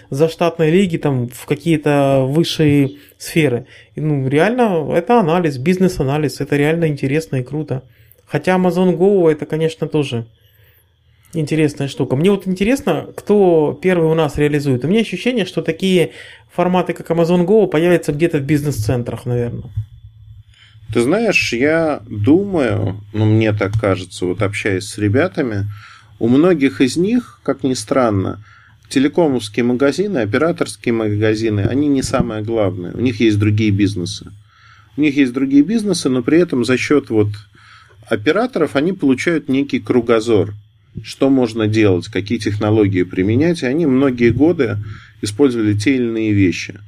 [0.10, 3.66] заштатной лиги там в какие-то высшие сферы.
[3.96, 7.84] И, ну, реально, это анализ, бизнес-анализ, это реально интересно и круто.
[8.26, 10.28] Хотя Amazon Go это, конечно, тоже
[11.40, 12.16] интересная штука.
[12.16, 14.84] Мне вот интересно, кто первый у нас реализует.
[14.84, 16.12] У меня ощущение, что такие
[16.52, 19.70] форматы, как Amazon Go, появятся где-то в бизнес-центрах, наверное.
[20.94, 25.66] Ты знаешь, я думаю, ну мне так кажется, вот общаясь с ребятами,
[26.20, 28.44] у многих из них, как ни странно,
[28.90, 32.94] телекомовские магазины, операторские магазины, они не самое главное.
[32.94, 34.32] У них есть другие бизнесы.
[34.96, 37.28] У них есть другие бизнесы, но при этом за счет вот
[38.08, 40.54] операторов они получают некий кругозор–
[41.04, 43.64] что можно делать, какие технологии применять.
[43.64, 44.78] И они многие годы
[45.22, 46.80] использовали те или иные вещи.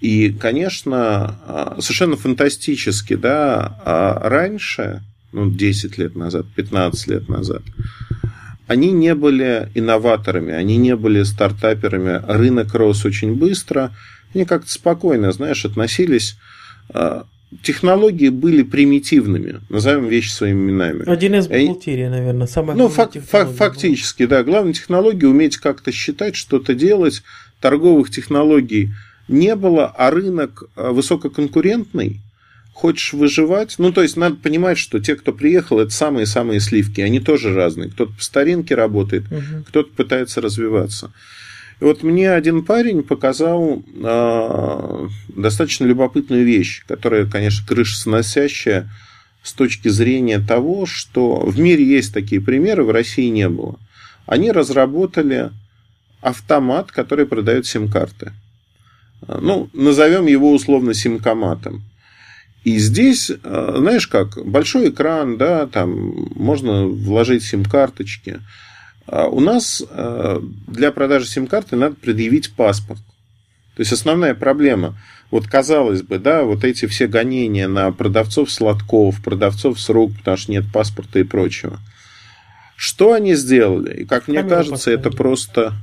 [0.00, 7.62] И, конечно, а, совершенно фантастически, да, а раньше, ну, 10 лет назад, 15 лет назад,
[8.66, 12.20] они не были инноваторами, они не были стартаперами.
[12.26, 13.92] Рынок рос очень быстро.
[14.34, 16.36] Они как-то спокойно, знаешь, относились
[16.92, 17.26] а,
[17.62, 21.08] технологии были примитивными, назовем вещи своими именами.
[21.08, 24.42] Один из бухгалтерии, наверное, самая Ну, фак- фак- фактически, да.
[24.42, 27.22] Главная технология уметь как-то считать, что-то делать.
[27.60, 28.90] Торговых технологий
[29.28, 32.20] не было, а рынок э, высококонкурентный.
[32.72, 33.76] Хочешь выживать?
[33.78, 37.00] Ну, то есть, надо понимать, что те, кто приехал, это самые-самые сливки.
[37.00, 37.90] Они тоже разные.
[37.90, 39.64] Кто-то по старинке работает, угу.
[39.68, 41.10] кто-то пытается развиваться.
[41.80, 48.90] И вот мне один парень показал э, достаточно любопытную вещь, которая, конечно, крышесносящая
[49.42, 53.78] с точки зрения того, что в мире есть такие примеры, в России не было.
[54.26, 55.50] Они разработали
[56.20, 58.32] автомат, который продает сим-карты.
[59.28, 61.84] Ну, назовем его условно симкоматом.
[62.64, 68.40] И здесь, знаешь как, большой экран, да, там можно вложить сим-карточки.
[69.06, 73.00] А у нас э, для продажи сим-карты надо предъявить паспорт.
[73.76, 74.98] То есть основная проблема,
[75.30, 80.36] вот казалось бы, да, вот эти все гонения на продавцов сладков, продавцов с рук, потому
[80.36, 81.78] что нет паспорта и прочего.
[82.76, 84.02] Что они сделали?
[84.02, 85.00] И как мне Камеру кажется, поставили.
[85.00, 85.74] это просто...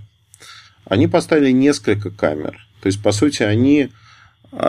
[0.85, 2.67] Они поставили несколько камер.
[2.81, 3.89] То есть, по сути, они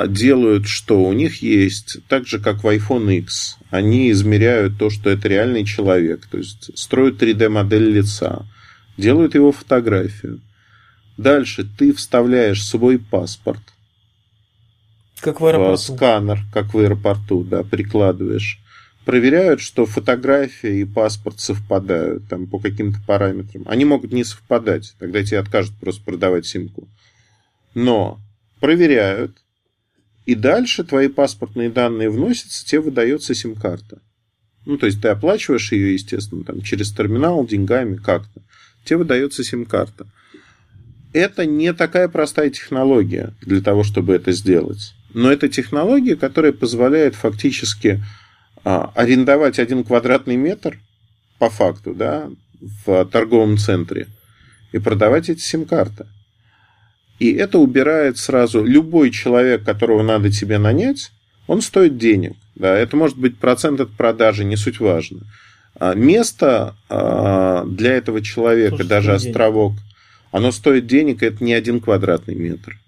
[0.09, 1.03] делают что?
[1.03, 5.65] У них есть, так же как в iPhone X, они измеряют то, что это реальный
[5.65, 8.47] человек, то есть строят 3D-модель лица,
[8.97, 10.41] делают его фотографию.
[11.17, 13.63] Дальше ты вставляешь свой паспорт.
[15.21, 15.95] Как в аэропорту.
[15.95, 18.59] Сканер, как в аэропорту, да, прикладываешь.
[19.05, 23.65] проверяют, что фотография и паспорт совпадают там, по каким-то параметрам.
[23.67, 26.89] Они могут не совпадать, тогда тебе откажут просто продавать симку.
[27.75, 28.19] Но
[28.61, 29.37] проверяют,
[30.27, 34.01] и дальше твои паспортные данные вносятся, тебе выдается сим-карта.
[34.67, 38.43] Ну, то есть ты оплачиваешь ее, естественно, там, через терминал, деньгами, как-то.
[38.85, 40.07] Тебе выдается сим-карта.
[41.13, 44.95] Это не такая простая технология для того, чтобы это сделать.
[45.13, 48.03] Но это технология, которая позволяет фактически
[48.65, 50.79] а, арендовать один квадратный метр
[51.39, 54.09] по факту да, в торговом центре
[54.73, 56.07] и продавать эти сим-карты.
[57.19, 61.13] И это убирает сразу любой человек, которого надо тебе нанять,
[61.47, 62.35] он стоит денег.
[62.55, 65.21] Да, это может быть процент от продажи, не суть важно.
[65.79, 69.85] А место а, для этого человека, Слушай, даже островок, денег.
[70.31, 72.79] оно стоит денег, это не один квадратный метр.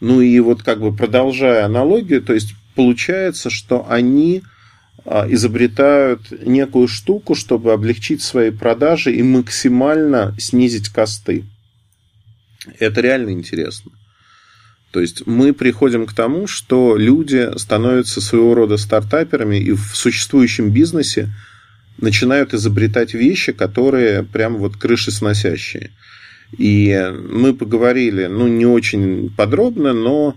[0.00, 4.42] Ну и вот как бы продолжая аналогию, то есть получается, что они
[5.04, 11.44] а, изобретают некую штуку, чтобы облегчить свои продажи и максимально снизить косты.
[12.78, 13.92] Это реально интересно.
[14.90, 20.70] То есть мы приходим к тому, что люди становятся своего рода стартаперами и в существующем
[20.70, 21.30] бизнесе
[21.98, 25.90] начинают изобретать вещи, которые прям вот крышесносящие.
[26.56, 30.36] И мы поговорили, ну, не очень подробно, но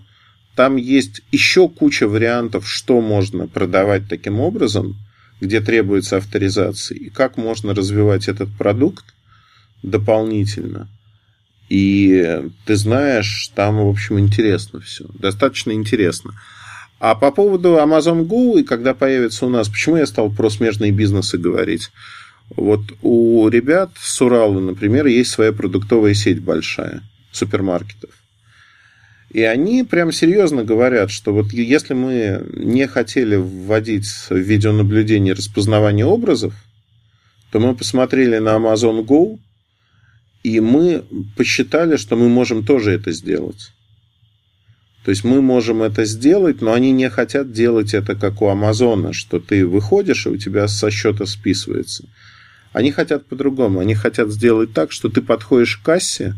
[0.56, 4.98] там есть еще куча вариантов, что можно продавать таким образом,
[5.40, 9.06] где требуется авторизация, и как можно развивать этот продукт
[9.84, 10.90] дополнительно.
[11.70, 15.06] И ты знаешь, там, в общем, интересно все.
[15.14, 16.34] Достаточно интересно.
[17.00, 20.92] А по поводу Amazon Go, и когда появится у нас, почему я стал про смежные
[20.92, 21.92] бизнесы говорить?
[22.56, 28.10] Вот у ребят с Урала, например, есть своя продуктовая сеть большая супермаркетов.
[29.30, 36.06] И они прям серьезно говорят, что вот если мы не хотели вводить в видеонаблюдение распознавание
[36.06, 36.56] образов,
[37.52, 39.38] то мы посмотрели на Amazon Go,
[40.44, 41.04] и мы
[41.36, 43.72] посчитали, что мы можем тоже это сделать.
[45.04, 49.14] То есть мы можем это сделать, но они не хотят делать это как у Амазона,
[49.14, 52.06] что ты выходишь, и у тебя со счета списывается.
[52.74, 53.80] Они хотят по-другому.
[53.80, 56.36] Они хотят сделать так, что ты подходишь к кассе,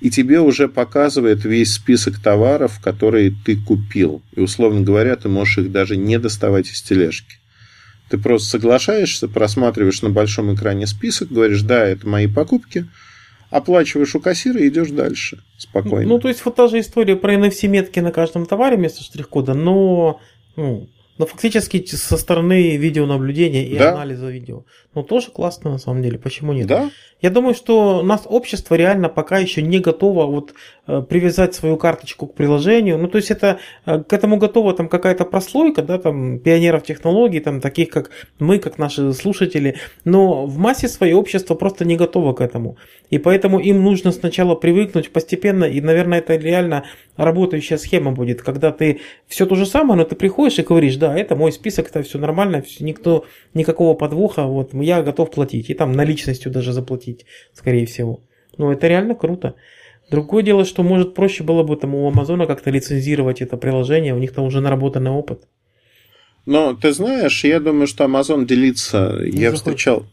[0.00, 4.22] и тебе уже показывает весь список товаров, которые ты купил.
[4.34, 7.36] И, условно говоря, ты можешь их даже не доставать из тележки.
[8.08, 12.86] Ты просто соглашаешься, просматриваешь на большом экране список, говоришь, да, это мои покупки,
[13.50, 16.08] оплачиваешь у кассира и идешь дальше спокойно.
[16.08, 20.20] Ну, то есть, вот та же история про NFC-метки на каждом товаре вместо штрих-кода, но
[20.56, 20.88] ну,
[21.18, 23.92] но фактически со стороны видеонаблюдения и да.
[23.92, 24.64] анализа видео.
[24.96, 26.18] Ну, тоже классно на самом деле.
[26.18, 26.66] Почему нет?
[26.66, 26.90] Да.
[27.20, 30.54] Я думаю, что нас общество реально пока еще не готово вот
[30.86, 32.96] э, привязать свою карточку к приложению.
[32.96, 37.40] Ну, то есть это э, к этому готова там какая-то прослойка, да, там пионеров технологий,
[37.40, 39.76] там таких как мы, как наши слушатели.
[40.04, 42.78] Но в массе своей общество просто не готово к этому.
[43.10, 46.84] И поэтому им нужно сначала привыкнуть постепенно, и, наверное, это реально
[47.16, 51.16] работающая схема будет, когда ты все то же самое, но ты приходишь и говоришь, да,
[51.16, 55.92] это мой список, это все нормально, никто, никакого подвоха, вот я готов платить, и там
[55.92, 58.20] наличностью даже заплатить, скорее всего.
[58.56, 59.54] Но это реально круто.
[60.10, 64.18] Другое дело, что может проще было бы там у Амазона как-то лицензировать это приложение, у
[64.18, 65.48] них там уже наработанный опыт.
[66.46, 69.18] Но ты знаешь, я думаю, что Amazon делится.
[69.20, 69.56] Не я захочет.
[69.56, 70.06] встречал.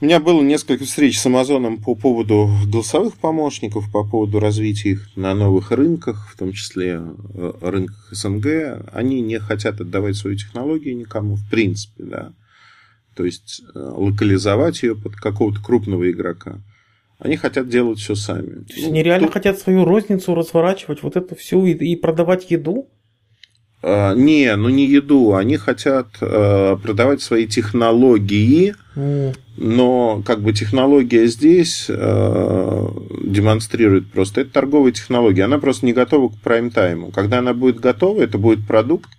[0.00, 5.16] У меня было несколько встреч с Амазоном по поводу голосовых помощников, по поводу развития их
[5.16, 7.00] на новых рынках, в том числе
[7.34, 8.86] э, рынках СНГ.
[8.92, 12.32] Они не хотят отдавать свою технологию никому, в принципе, да.
[13.14, 16.60] То есть э, локализовать ее под какого-то крупного игрока.
[17.18, 18.64] Они хотят делать все сами.
[18.64, 19.34] То есть ну, они реально тут...
[19.34, 22.88] хотят свою розницу разворачивать, вот это все и, и продавать еду?
[23.86, 25.34] А, не, ну не еду.
[25.34, 29.36] Они хотят э, продавать свои технологии, mm.
[29.58, 32.88] но как бы технология здесь э,
[33.24, 34.40] демонстрирует просто.
[34.40, 35.44] Это торговая технология.
[35.44, 37.10] Она просто не готова к прайм-тайму.
[37.12, 39.10] Когда она будет готова, это будет продукт,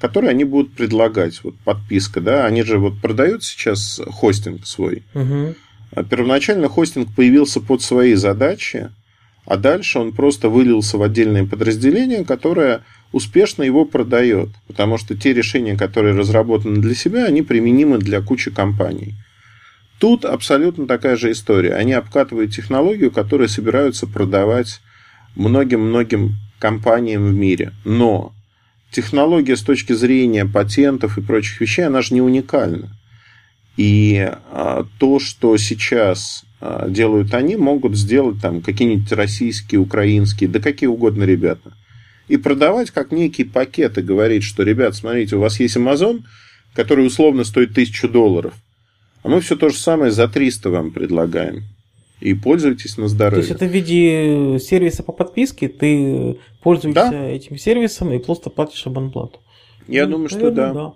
[0.00, 1.40] который они будут предлагать.
[1.42, 2.46] Вот подписка, да.
[2.46, 5.02] Они же вот продают сейчас хостинг свой.
[5.14, 5.56] Mm-hmm.
[6.08, 8.90] Первоначально хостинг появился под свои задачи,
[9.46, 12.82] а дальше он просто вылился в отдельное подразделение, которое
[13.12, 18.50] успешно его продает, потому что те решения, которые разработаны для себя, они применимы для кучи
[18.50, 19.14] компаний.
[19.98, 21.74] Тут абсолютно такая же история.
[21.74, 24.80] Они обкатывают технологию, которую собираются продавать
[25.34, 27.72] многим-многим компаниям в мире.
[27.84, 28.32] Но
[28.90, 32.90] технология с точки зрения патентов и прочих вещей, она же не уникальна.
[33.76, 40.60] И а, то, что сейчас а, делают они, могут сделать там какие-нибудь российские, украинские, да
[40.60, 41.74] какие угодно ребята–
[42.28, 46.22] и продавать как некий пакет и говорить, что, ребят, смотрите, у вас есть Amazon,
[46.74, 48.54] который условно стоит тысячу долларов,
[49.22, 51.64] а мы все то же самое за 300 вам предлагаем.
[52.20, 53.42] И пользуйтесь на здоровье.
[53.44, 57.28] То есть это в виде сервиса по подписке, ты пользуешься да?
[57.28, 59.40] этим сервисом и просто платишь абонплату.
[59.86, 60.72] Я ну, думаю, что да.
[60.72, 60.94] да.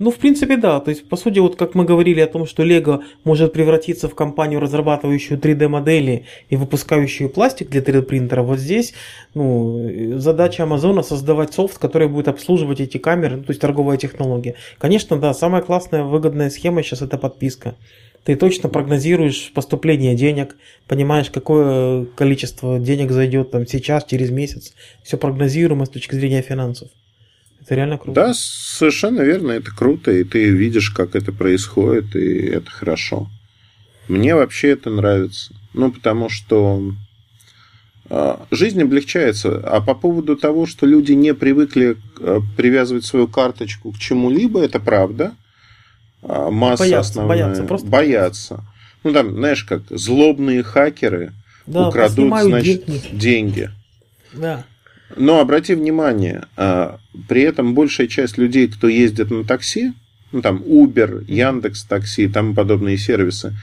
[0.00, 0.80] Ну, в принципе, да.
[0.80, 4.14] То есть, по сути, вот как мы говорили о том, что Lego может превратиться в
[4.14, 8.94] компанию, разрабатывающую 3D-модели и выпускающую пластик для 3D-принтера, вот здесь
[9.34, 14.54] ну, задача Амазона создавать софт, который будет обслуживать эти камеры, ну, то есть торговая технология.
[14.78, 17.74] Конечно, да, самая классная выгодная схема сейчас это подписка.
[18.24, 20.56] Ты точно прогнозируешь поступление денег,
[20.86, 24.74] понимаешь, какое количество денег зайдет там сейчас, через месяц.
[25.02, 26.88] Все прогнозируемо с точки зрения финансов.
[27.60, 28.20] Это реально круто.
[28.20, 33.28] Да, совершенно верно, это круто, и ты видишь, как это происходит, и это хорошо.
[34.08, 35.54] Мне вообще это нравится.
[35.72, 36.92] Ну, потому что
[38.08, 39.60] а, жизнь облегчается.
[39.64, 44.80] А по поводу того, что люди не привыкли а, привязывать свою карточку к чему-либо, это
[44.80, 45.34] правда.
[46.22, 47.38] А, масса боятся, основная.
[47.44, 48.64] Боятся, просто боятся.
[49.02, 51.32] Ну, там, знаешь, как злобные хакеры
[51.66, 53.08] да, украдут, значит, деньги.
[53.12, 53.70] деньги.
[54.34, 54.64] Да.
[55.16, 56.98] Но обрати внимание, а,
[57.28, 59.92] при этом большая часть людей, кто ездит на такси,
[60.32, 63.56] ну там Uber, Яндекс Такси и тому подобные сервисы,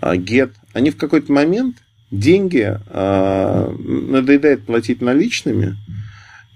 [0.00, 1.78] а, Get, они в какой-то момент
[2.12, 5.76] деньги надоедает платить наличными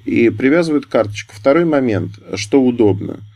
[0.05, 1.35] и привязывают карточку.
[1.37, 3.19] Второй момент, что удобно–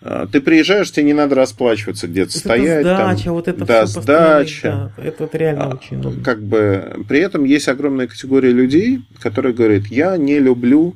[0.00, 2.82] ты приезжаешь, тебе не надо расплачиваться где-то это стоять.
[2.82, 4.92] Сдача, там, вот это да, все сдача.
[4.96, 6.22] Да, это, это реально а, очень.
[6.22, 10.94] Как бы, при этом есть огромная категория людей, которые говорят, я не люблю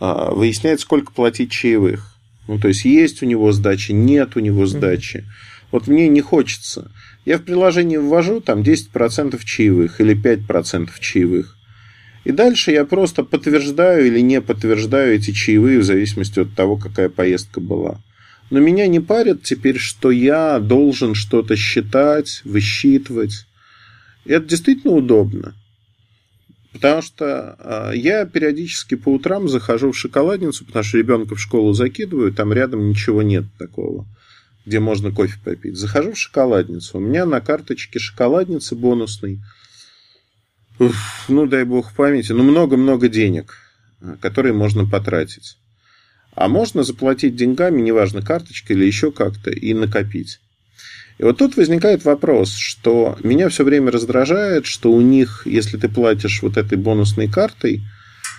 [0.00, 2.14] а, выяснять, сколько платить чаевых.
[2.48, 5.18] Ну, то есть, есть у него сдачи, нет у него сдачи.
[5.18, 5.64] Mm-hmm.
[5.72, 6.90] Вот мне не хочется.
[7.24, 11.56] Я в приложении ввожу там 10% чаевых или 5% чаевых.
[12.24, 17.08] И дальше я просто подтверждаю или не подтверждаю эти чаевые в зависимости от того, какая
[17.08, 18.00] поездка была.
[18.50, 23.46] Но меня не парит теперь, что я должен что-то считать, высчитывать.
[24.24, 25.54] Это действительно удобно.
[26.72, 31.72] Потому что а, я периодически по утрам захожу в шоколадницу, потому что ребенка в школу
[31.72, 34.06] закидываю, там рядом ничего нет такого,
[34.66, 35.76] где можно кофе попить.
[35.76, 36.98] Захожу в шоколадницу.
[36.98, 39.40] У меня на карточке шоколадницы бонусной,
[41.28, 43.56] ну дай бог памяти, ну много-много денег,
[44.20, 45.56] которые можно потратить.
[46.34, 50.40] А можно заплатить деньгами, неважно, карточкой или еще как-то, и накопить.
[51.18, 55.88] И вот тут возникает вопрос, что меня все время раздражает, что у них, если ты
[55.88, 57.82] платишь вот этой бонусной картой,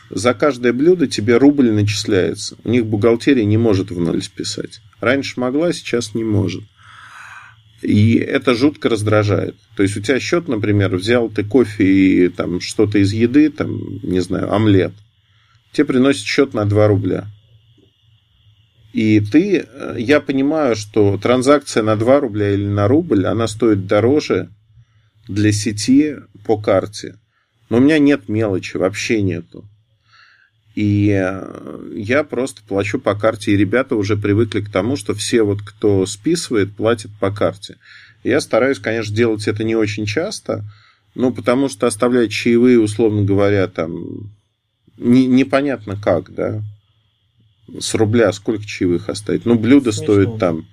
[0.09, 2.57] за каждое блюдо тебе рубль начисляется.
[2.63, 4.81] У них бухгалтерия не может в ноль списать.
[4.99, 6.63] Раньше могла, сейчас не может.
[7.81, 9.55] И это жутко раздражает.
[9.75, 13.99] То есть у тебя счет, например, взял ты кофе и там что-то из еды, там,
[14.03, 14.93] не знаю, омлет.
[15.71, 17.27] Тебе приносит счет на 2 рубля.
[18.95, 23.87] И ты, э, я понимаю, что транзакция на 2 рубля или на рубль, она стоит
[23.87, 24.49] дороже
[25.27, 26.15] для сети
[26.45, 27.17] по карте.
[27.69, 29.65] Но у меня нет мелочи, вообще нету.
[30.75, 33.51] И э, я просто плачу по карте.
[33.51, 37.75] И ребята уже привыкли к тому, что все вот, кто списывает, платят по карте.
[38.23, 40.63] Я стараюсь, конечно, делать это не очень часто,
[41.15, 44.31] ну, потому что оставлять чаевые, условно говоря, там
[44.97, 46.63] не, непонятно как, да
[47.80, 49.45] с рубля сколько чаевых оставить?
[49.45, 50.13] Ну, блюдо Смешно.
[50.13, 50.68] стоит там,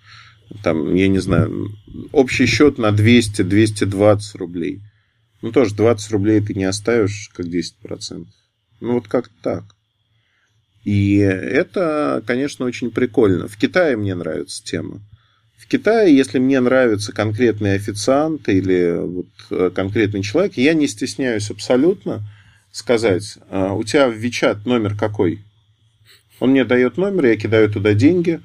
[0.63, 1.71] там, я не знаю,
[2.13, 4.81] общий счет на 200-220 рублей.
[5.41, 8.27] Ну, тоже 20 рублей ты не оставишь, как 10%.
[8.81, 9.65] Ну, вот как так.
[10.85, 13.49] И это, конечно, очень прикольно.
[13.49, 15.01] В Китае мне нравится тема.
[15.57, 21.51] В Китае, если мне нравится конкретный официант или вот э, конкретный человек, я не стесняюсь
[21.51, 22.23] абсолютно
[22.73, 25.45] сказать, «А у тебя в Вичат номер какой?
[26.43, 28.41] Он мне дает номер, я кидаю туда деньги.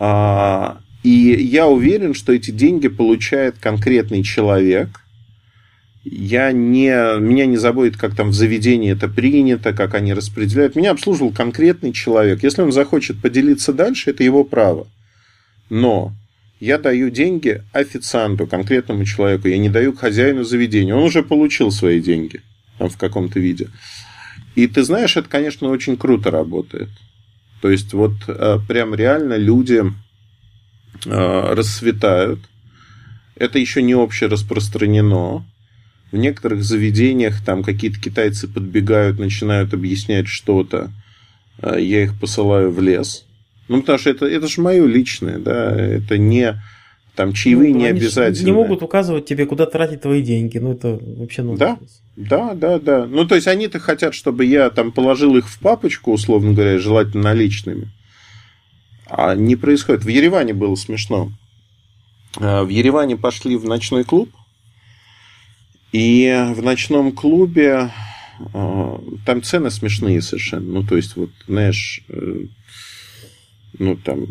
[0.00, 4.88] А, и я уверен, что эти деньги получает конкретный человек.
[6.02, 10.74] Я не, меня не заботит, как там в заведении это принято, как они распределяют.
[10.74, 12.42] Меня обслуживал конкретный человек.
[12.42, 14.88] Если он захочет поделиться дальше, это его право.
[15.70, 16.12] Но
[16.58, 19.46] я даю деньги официанту, конкретному человеку.
[19.46, 20.96] Я не даю хозяину заведения.
[20.96, 22.42] Он уже получил свои деньги
[22.78, 23.68] там, в каком-то виде.
[24.56, 26.88] И ты знаешь, это, конечно, очень круто работает.
[27.62, 29.84] То есть вот э, прям реально люди
[31.06, 32.40] э, расцветают.
[33.36, 35.46] Это еще не обще распространено.
[36.10, 40.90] В некоторых заведениях там какие-то китайцы подбегают, начинают объяснять что-то.
[41.62, 43.24] Э, я их посылаю в лес.
[43.68, 46.60] Ну, потому что это, это же мое личное, да, это не
[47.14, 48.46] Там чаевые ну, не обязательно.
[48.46, 50.56] Не могут указывать тебе, куда тратить твои деньги.
[50.58, 51.56] Ну, это вообще ну.
[51.56, 51.78] Да,
[52.16, 53.06] да, да, да.
[53.06, 57.24] Ну, то есть они-то хотят, чтобы я там положил их в папочку, условно говоря, желательно
[57.24, 57.90] наличными.
[59.06, 60.04] А не происходит.
[60.04, 61.30] В Ереване было смешно.
[62.38, 64.30] А, в Ереване пошли в ночной клуб.
[65.92, 67.90] И в ночном клубе
[68.54, 70.80] а, там цены смешные совершенно.
[70.80, 72.46] Ну, то есть, вот, знаешь, э,
[73.78, 74.24] ну, там,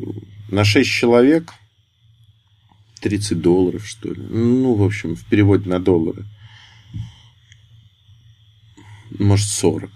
[0.49, 1.53] на 6 человек
[3.01, 4.21] 30 долларов, что ли.
[4.29, 6.25] Ну, в общем, в переводе на доллары.
[9.19, 9.89] Может, 40.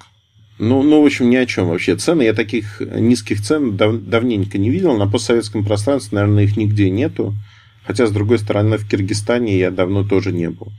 [0.57, 1.95] Ну, ну, в общем, ни о чем вообще.
[1.95, 4.97] Цены, я таких низких цен дав, давненько не видел.
[4.97, 7.35] На постсоветском пространстве, наверное, их нигде нету.
[7.85, 10.71] Хотя, с другой стороны, в Киргизстане я давно тоже не был.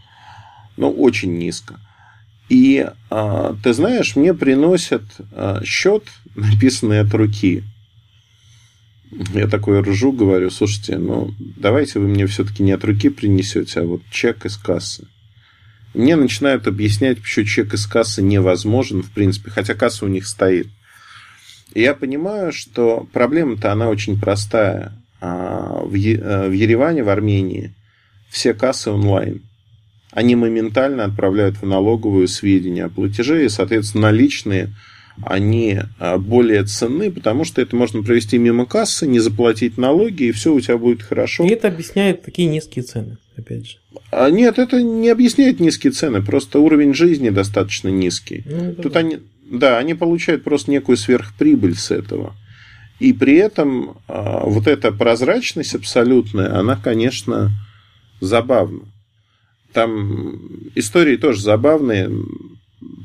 [0.76, 1.78] Ну, очень низко.
[2.48, 5.02] И а, ты знаешь, мне приносят
[5.32, 6.04] а, счет,
[6.34, 7.62] написанный от руки.
[9.10, 13.84] Я такой ржу, говорю, слушайте, ну давайте вы мне все-таки не от руки принесете, а
[13.84, 15.06] вот чек из кассы.
[15.94, 20.68] Мне начинают объяснять, почему чек из кассы невозможен, в принципе, хотя касса у них стоит.
[21.72, 24.92] И я понимаю, что проблема-то она очень простая.
[25.20, 27.74] А, в Ереване, в Армении,
[28.28, 29.42] все кассы онлайн.
[30.10, 34.74] Они моментально отправляют в налоговую сведения о платеже, и, соответственно, наличные–
[35.22, 40.32] они а, более ценны, потому что это можно провести мимо кассы, не заплатить налоги, и
[40.32, 41.44] все у тебя будет хорошо.
[41.44, 43.76] И это объясняет такие низкие цены, опять же.
[44.10, 48.44] А нет, это не объясняет низкие цены, просто уровень жизни достаточно низкий.
[48.46, 49.00] Ну, Тут да.
[49.00, 49.18] они,
[49.50, 52.34] да, они получают просто некую сверхприбыль с этого.
[52.98, 57.50] И при этом а, вот эта прозрачность абсолютная, она, конечно,
[58.20, 58.80] забавна.
[59.72, 62.10] Там истории тоже забавные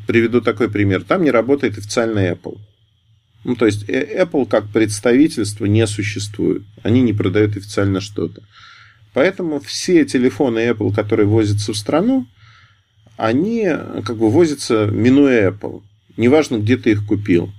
[0.07, 1.03] приведу такой пример.
[1.03, 2.57] Там не работает официальный Apple.
[3.43, 6.63] Ну, то есть э, Apple как представительство не существует.
[6.83, 8.43] Они не продают официально что-то.
[9.13, 12.27] Поэтому все телефоны Apple, которые возятся в страну,
[13.17, 13.67] они
[14.05, 15.83] как бы возятся минуя Apple.
[16.17, 17.51] Неважно, где ты их купил.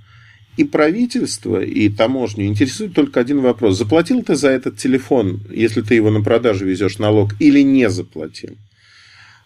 [0.55, 3.77] И правительство, и таможню интересует только один вопрос.
[3.77, 8.55] Заплатил ты за этот телефон, если ты его на продажу везешь налог, или не заплатил?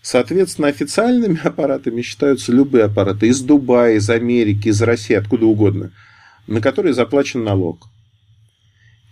[0.10, 5.91] Соответственно, официальными аппаратами считаются любые аппараты из Дубая, из Америки, из России, откуда угодно,
[6.47, 7.89] на которые заплачен налог.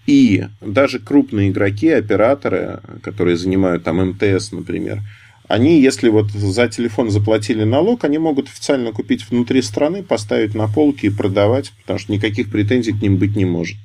[0.08, 5.02] И даже крупные игроки, операторы, которые занимают там МТС, например,
[5.50, 10.70] они, если вот за телефон заплатили налог, они могут официально купить внутри страны, поставить на
[10.70, 13.76] полки и продавать, потому что никаких претензий к ним быть не может.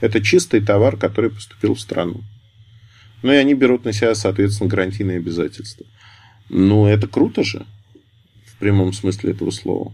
[0.00, 2.22] Это чистый товар, который поступил в страну.
[3.22, 5.86] Ну и они берут на себя, соответственно, гарантийные обязательства.
[6.48, 7.66] Ну, это круто же,
[8.46, 9.92] в прямом смысле этого слова.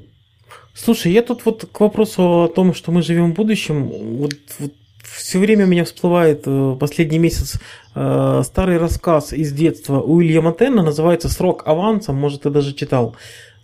[0.75, 4.73] Слушай, я тут вот к вопросу о том, что мы живем в будущем, вот, вот
[5.03, 7.61] все время у меня всплывает э, последний месяц
[7.95, 13.17] э, старый рассказ из детства Уильяма Тенна, называется «Срок аванса», может, ты даже читал.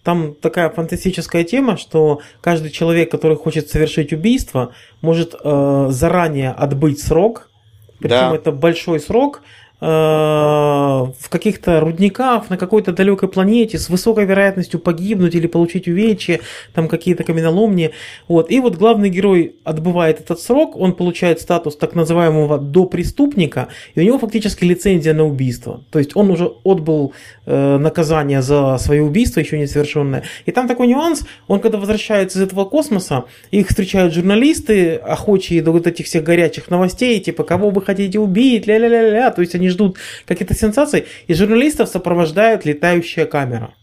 [0.05, 7.01] Там такая фантастическая тема, что каждый человек, который хочет совершить убийство, может э, заранее отбыть
[7.01, 7.51] срок,
[7.99, 8.35] причем да.
[8.35, 9.43] это большой срок,
[9.81, 16.41] в каких-то рудниках на какой-то далекой планете с высокой вероятностью погибнуть или получить увечья,
[16.75, 17.93] там какие-то каменоломни.
[18.27, 18.51] Вот.
[18.51, 24.03] И вот главный герой отбывает этот срок, он получает статус так называемого допреступника, и у
[24.03, 25.85] него фактически лицензия на убийство.
[25.91, 27.13] То есть он уже отбыл
[27.47, 30.25] э, наказание за свое убийство, еще не совершенное.
[30.45, 35.71] И там такой нюанс, он когда возвращается из этого космоса, их встречают журналисты, охочие до
[35.71, 39.99] вот этих всех горячих новостей, типа, кого вы хотите убить, ля-ля-ля-ля, то есть они ждут
[40.27, 43.75] какие-то сенсации, и журналистов сопровождает летающая камера.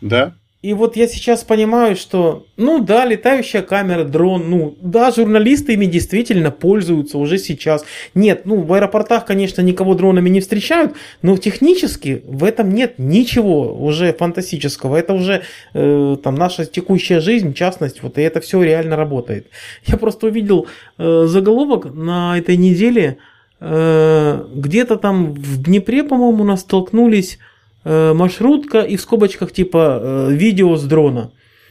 [0.00, 0.34] Да.
[0.62, 5.86] И вот я сейчас понимаю, что, ну да, летающая камера, дрон, ну да, журналисты ими
[5.86, 7.82] действительно пользуются уже сейчас.
[8.14, 13.74] Нет, ну в аэропортах, конечно, никого дронами не встречают, но технически в этом нет ничего
[13.74, 14.96] уже фантастического.
[14.96, 19.46] Это уже э, там наша текущая жизнь, частность, вот и это все реально работает.
[19.86, 20.66] Я просто увидел
[20.98, 23.16] э, заголовок на этой неделе,
[23.60, 27.38] где-то там в Днепре, по-моему, у нас столкнулись
[27.84, 31.30] э, маршрутка и в скобочках типа э, видео с дрона.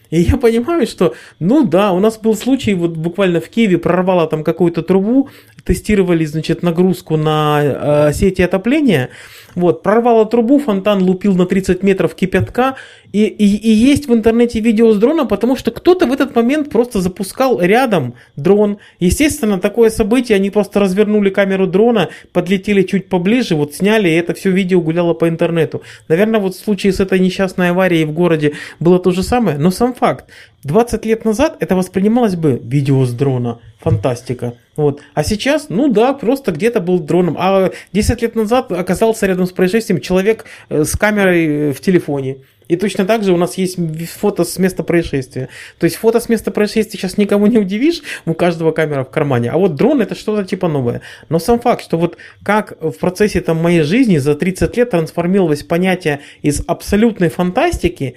[0.09, 4.27] И я понимаю, что, ну да, у нас был случай, вот буквально в Киеве прорвало
[4.27, 5.29] там какую-то трубу,
[5.63, 9.09] тестировали, значит, нагрузку на э, сети отопления,
[9.55, 12.75] вот, прорвало трубу, фонтан лупил на 30 метров кипятка,
[13.11, 16.69] и, и, и есть в интернете видео с дрона, потому что кто-то в этот момент
[16.69, 18.77] просто запускал рядом дрон.
[18.99, 24.33] Естественно, такое событие, они просто развернули камеру дрона, подлетели чуть поближе, вот сняли, и это
[24.33, 25.81] все видео гуляло по интернету.
[26.07, 29.71] Наверное, вот в случае с этой несчастной аварией в городе было то же самое, но
[29.71, 30.25] сам факт.
[30.63, 34.55] 20 лет назад это воспринималось бы видео с дрона, фантастика.
[34.75, 35.01] Вот.
[35.13, 37.35] А сейчас, ну да, просто где-то был дроном.
[37.39, 42.37] А 10 лет назад оказался рядом с происшествием человек э, с камерой э, в телефоне.
[42.69, 45.49] И точно так же у нас есть фото с места происшествия.
[45.79, 49.49] То есть фото с места происшествия сейчас никого не удивишь, у каждого камера в кармане.
[49.49, 51.01] А вот дрон это что-то типа новое.
[51.29, 55.63] Но сам факт, что вот как в процессе там, моей жизни за 30 лет трансформировалось
[55.63, 58.15] понятие из абсолютной фантастики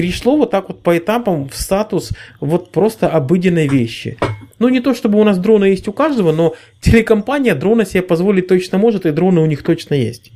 [0.00, 4.16] перешло вот так вот по этапам в статус вот просто обыденной вещи.
[4.58, 8.46] Ну, не то чтобы у нас дроны есть у каждого, но телекомпания дрона себе позволить
[8.46, 10.32] точно может, и дроны у них точно есть.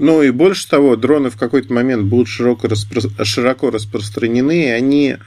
[0.00, 3.00] Ну и больше того, дроны в какой-то момент будут широко, распро...
[3.24, 5.18] широко распространены, и они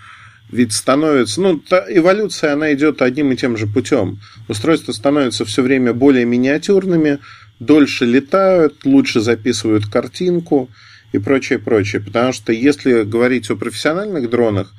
[0.50, 4.20] ведь становятся, ну, та эволюция, она идет одним и тем же путем.
[4.50, 7.20] Устройства становятся все время более миниатюрными,
[7.62, 10.70] дольше летают, лучше записывают картинку
[11.12, 12.02] и прочее, прочее.
[12.02, 14.74] Потому что если говорить о профессиональных дронах,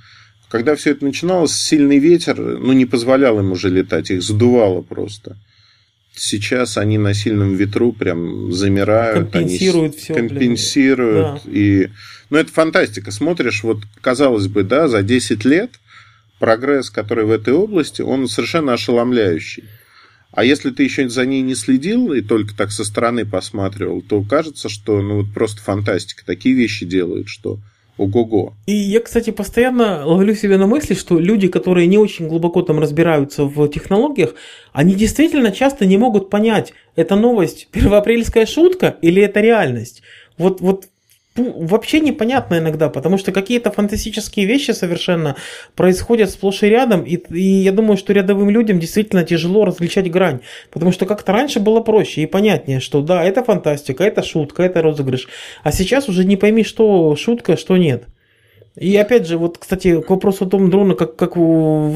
[0.48, 5.36] когда все это начиналось, сильный ветер, ну, не позволял им уже летать, их задувало просто.
[6.14, 9.30] Сейчас они на сильном ветру прям замирают.
[9.30, 10.14] Компенсируют все.
[10.14, 11.44] Компенсируют.
[11.44, 11.54] Блин.
[11.56, 11.90] И...
[12.28, 13.10] Ну, это фантастика.
[13.10, 15.70] Смотришь, вот, казалось бы, да, за 10 лет
[16.38, 19.64] прогресс, который в этой области, он совершенно ошеломляющий.
[20.32, 24.22] А если ты еще за ней не следил и только так со стороны посматривал, то
[24.22, 26.24] кажется, что ну вот просто фантастика.
[26.24, 27.58] Такие вещи делают, что
[27.98, 28.54] Ого-го.
[28.66, 32.78] И я, кстати, постоянно ловлю себя на мысли, что люди, которые не очень глубоко там
[32.78, 34.34] разбираются в технологиях,
[34.72, 40.02] они действительно часто не могут понять, это новость первоапрельская шутка или это реальность.
[40.38, 40.88] Вот, вот
[41.36, 45.36] вообще непонятно иногда, потому что какие-то фантастические вещи совершенно
[45.74, 50.40] происходят сплошь и рядом, и, и я думаю, что рядовым людям действительно тяжело различать грань,
[50.70, 54.82] потому что как-то раньше было проще и понятнее, что да, это фантастика, это шутка, это
[54.82, 55.28] розыгрыш,
[55.62, 58.04] а сейчас уже не пойми, что шутка, что нет.
[58.74, 61.32] И опять же, вот, кстати, к вопросу о том дрона, как, как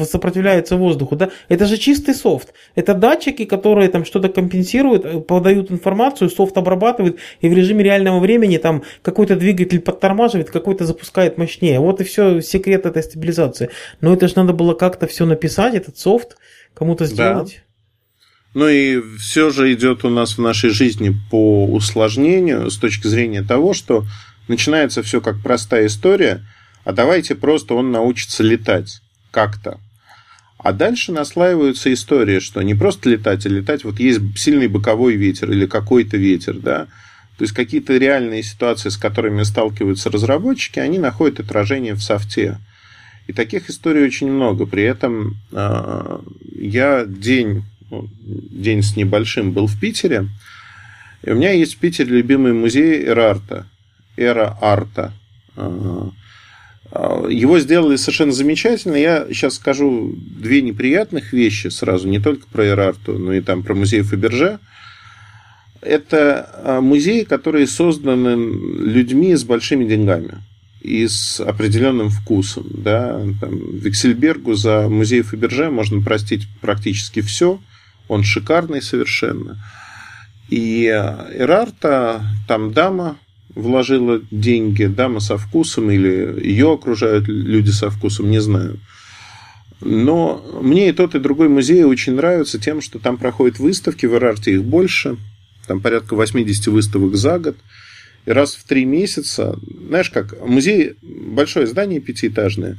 [0.07, 2.53] сопротивляется воздуху, да, это же чистый софт.
[2.75, 8.19] Это датчики, которые там что-то компенсируют, э, подают информацию, софт обрабатывает, и в режиме реального
[8.19, 11.79] времени там какой-то двигатель подтормаживает, какой-то запускает мощнее.
[11.79, 13.71] Вот и все, секрет этой стабилизации.
[13.99, 16.37] Но это же надо было как-то все написать, этот софт,
[16.75, 17.63] кому-то сделать.
[18.53, 18.59] Да.
[18.59, 23.41] Ну и все же идет у нас в нашей жизни по усложнению с точки зрения
[23.41, 24.03] того, что
[24.47, 26.45] начинается все как простая история–
[26.87, 29.77] а давайте просто он научится летать как-то.
[30.57, 35.51] А дальше наслаиваются истории, что не просто летать, а летать, вот есть сильный боковой ветер
[35.51, 36.85] или какой-то ветер, да,
[37.37, 42.57] то есть какие-то реальные ситуации, с которыми сталкиваются разработчики, они находят отражение в софте.
[43.27, 44.65] И таких историй очень много.
[44.65, 46.19] При этом э,
[46.55, 50.29] я день, ну, день с небольшим был в Питере,
[51.21, 53.67] и у меня есть в Питере любимый музей Эра Арта.
[54.15, 55.11] Эра Арта.
[56.91, 58.95] А, его сделали совершенно замечательно.
[58.95, 63.75] Я сейчас скажу две неприятных вещи сразу, не только про Эрарту, но и там про
[63.75, 64.59] музей Фаберже.
[65.81, 70.39] Это а, музеи, которые созданы людьми с большими деньгами
[70.81, 72.65] и с определенным вкусом.
[72.69, 73.21] Да?
[73.41, 77.59] Там, Виксельбергу за музей Фаберже можно простить практически все.
[78.07, 79.57] Он шикарный совершенно.
[80.49, 83.17] И Эрарта, там дама,
[83.57, 88.79] вложила деньги, дама со вкусом, или ее окружают люди со вкусом, не знаю.
[89.81, 94.15] Но мне и тот, и другой музей очень нравятся тем, что там проходят выставки, в
[94.15, 95.17] Ирарте их больше,
[95.67, 97.57] там порядка 80 выставок за год.
[98.25, 102.77] И раз в три месяца, знаешь как, музей, большое здание пятиэтажное,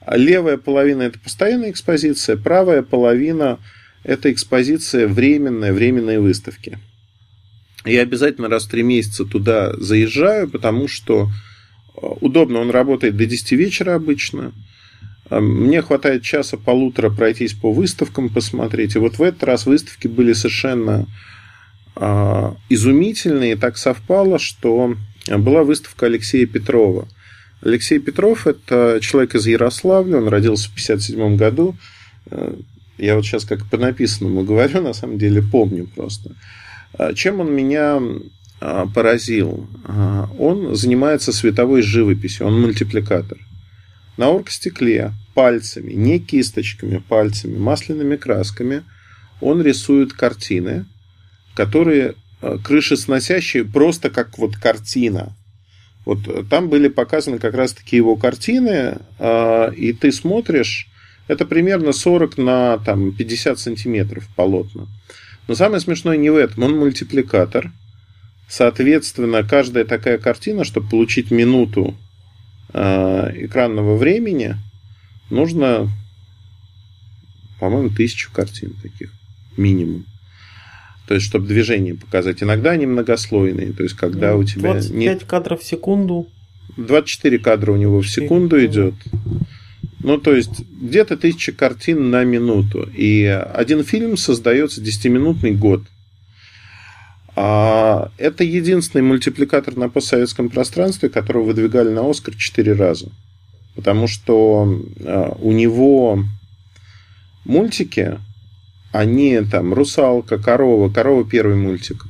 [0.00, 3.58] а левая половина– это постоянная экспозиция, правая половина–
[4.04, 6.78] это экспозиция временная, временные выставки.
[7.84, 11.28] Я обязательно раз в три месяца туда заезжаю, потому что
[11.96, 14.52] э, удобно, он работает до 10 вечера обычно.
[15.28, 18.96] Э, мне хватает часа-полутора пройтись по выставкам, посмотреть.
[18.96, 21.06] И вот в этот раз выставки были совершенно
[21.96, 23.52] э, изумительные.
[23.52, 24.96] И так совпало, что
[25.28, 27.06] была выставка Алексея Петрова.
[27.60, 31.76] Алексей Петров– это человек из Ярославля, он родился в 1957 году.
[32.98, 36.36] Я вот сейчас как по написанному говорю, на самом деле помню просто.
[36.96, 38.00] А, чем он меня
[38.60, 39.68] а, поразил?
[39.84, 43.38] А, он занимается световой живописью, он мультипликатор.
[44.16, 48.84] На оргстекле пальцами, не кисточками, пальцами, масляными красками
[49.40, 50.86] он рисует картины,
[51.56, 52.14] которые
[52.62, 55.36] крышесносящие просто как вот картина.
[56.04, 58.98] Вот там были показаны как раз таки его картины,
[59.76, 60.86] и ты смотришь,
[61.26, 64.86] это примерно 40 на там, 50 сантиметров полотна.
[65.46, 66.64] Но самое смешное не в этом.
[66.64, 67.70] Он мультипликатор.
[68.48, 71.96] Соответственно, каждая такая картина, чтобы получить минуту
[72.72, 74.56] э, экранного времени,
[75.30, 75.90] нужно,
[77.58, 79.10] по-моему, тысячу картин таких
[79.56, 80.06] минимум.
[81.06, 82.42] То есть, чтобы движение показать.
[82.42, 83.72] Иногда они многослойные.
[83.72, 85.24] То есть, когда ну, у тебя 25 нет...
[85.24, 86.28] кадров в секунду.
[86.76, 88.94] 24 кадра у него в секунду идет.
[90.04, 92.86] Ну, то есть, где-то тысяча картин на минуту.
[92.94, 95.82] И один фильм создается 10-минутный год.
[97.34, 103.12] А это единственный мультипликатор на постсоветском пространстве, которого выдвигали на Оскар 4 раза.
[103.76, 106.22] Потому что а, у него
[107.46, 108.18] мультики
[108.92, 112.04] они там «Русалка», «Корова», «Корова» первый мультик.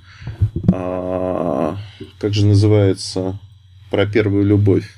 [0.72, 1.78] А,
[2.18, 3.38] как же называется
[3.92, 4.90] про первую любовь?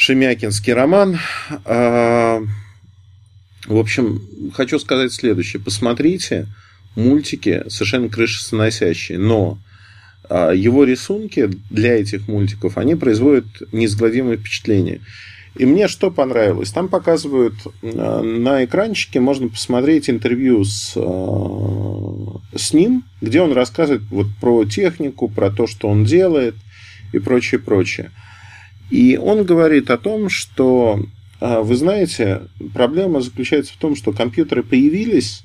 [0.00, 1.18] Шемякинский роман.
[1.66, 2.40] А,
[3.66, 4.22] в общем,
[4.54, 5.60] хочу сказать следующее.
[5.62, 6.46] Посмотрите,
[6.96, 9.58] мультики совершенно крышесносящие, но
[10.30, 15.02] а, его рисунки для этих мультиков, они производят неизгладимое впечатление.
[15.54, 16.70] И мне что понравилось?
[16.70, 20.94] Там показывают э, на экранчике, можно посмотреть интервью с,
[22.56, 26.54] с ним, где он рассказывает вот про технику, про то, что он делает
[27.12, 28.10] и прочее, прочее.
[28.90, 31.00] И он говорит о том, что,
[31.40, 32.42] э, вы знаете,
[32.74, 35.42] проблема заключается в том, что компьютеры появились,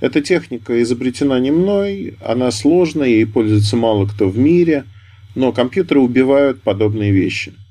[0.00, 4.84] эта техника изобретена не мной, она сложная, ей пользуется мало кто в мире,
[5.34, 7.54] но компьютеры убивают подобные вещи–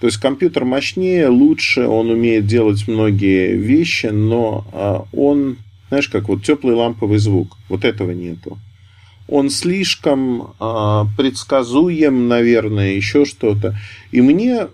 [0.00, 5.58] то есть компьютер мощнее, лучше, он умеет делать многие вещи, но а, он,
[5.88, 8.58] знаешь, как вот теплый ламповый звук, вот этого нету.
[9.30, 13.78] Он слишком а, предсказуем, наверное, еще что-то.
[14.10, 14.66] И мне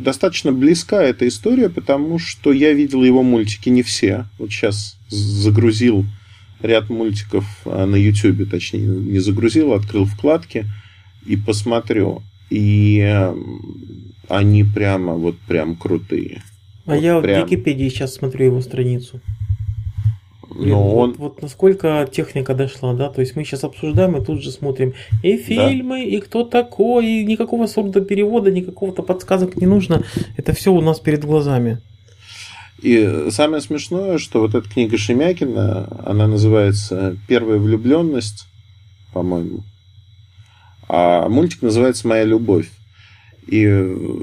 [0.00, 4.26] достаточно близка эта история, потому что я видел его мультики не все.
[4.38, 6.04] Вот сейчас загрузил
[6.62, 10.66] ряд мультиков а, на YouTube, точнее, не загрузил, открыл вкладки
[11.26, 12.22] и посмотрю.
[12.48, 13.02] И
[14.28, 16.42] они прямо вот прям крутые.
[16.84, 17.42] А вот я прям...
[17.42, 19.20] в Википедии сейчас смотрю его страницу.
[20.54, 21.12] Но вот, он...
[21.14, 25.36] вот насколько техника дошла, да, то есть мы сейчас обсуждаем и тут же смотрим и
[25.36, 26.16] фильмы, да.
[26.16, 30.04] и кто такой, и никакого сорта перевода, никакого-то подсказок не нужно,
[30.36, 31.80] это все у нас перед глазами.
[32.82, 38.46] И самое смешное, что вот эта книга Шемякина, она называется «Первая влюбленность»,
[39.12, 39.64] по-моему,
[40.88, 42.70] а мультик называется «Моя любовь».
[43.46, 43.60] И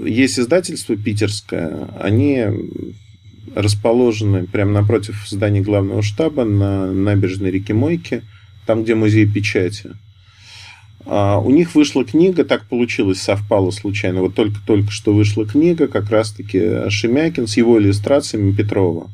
[0.06, 2.46] есть издательство питерское, они
[3.56, 8.24] расположены прямо напротив здания главного штаба на набережной реки Мойки,
[8.66, 9.92] там, где музей печати.
[11.06, 14.22] А у них вышла книга, так получилось, совпало случайно.
[14.22, 19.12] Вот только-только что вышла книга, как раз-таки Шемякин с его иллюстрациями Петрова.